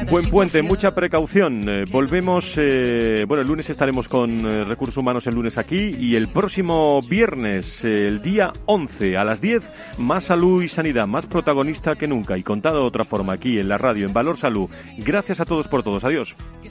[0.10, 1.64] Buen puente, mucha precaución.
[1.70, 6.18] Eh, volvemos, eh, bueno, el lunes estaremos con eh, Recursos Humanos el lunes aquí y
[6.18, 9.64] el próximo viernes, el día 11 a las 10,
[9.98, 13.70] más salud y sanidad, más protagonista que nunca y contado de otra forma aquí en
[13.70, 14.70] la radio, en Valor Salud.
[14.98, 16.04] Gracias a todos por todos.
[16.04, 16.36] Adiós.
[16.62, 16.70] Que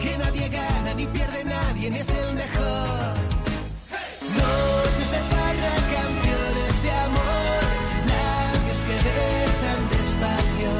[0.00, 3.14] que nadie gana ni pierde nadie, ni es el mejor.
[4.40, 7.62] Noches de farra, canciones de amor,
[8.12, 10.72] labios que besan despacio,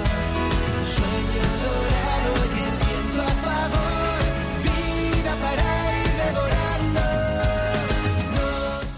[0.97, 4.21] sueño dorado y el viento a favor,
[4.69, 5.67] vida para
[6.01, 7.01] ir devorando.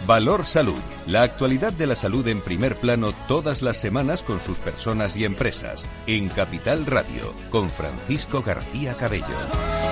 [0.06, 0.82] Valor Salud.
[1.04, 5.24] La actualidad de la salud en primer plano todas las semanas con sus personas y
[5.24, 5.84] empresas.
[6.06, 9.91] En Capital Radio, con Francisco García Cabello.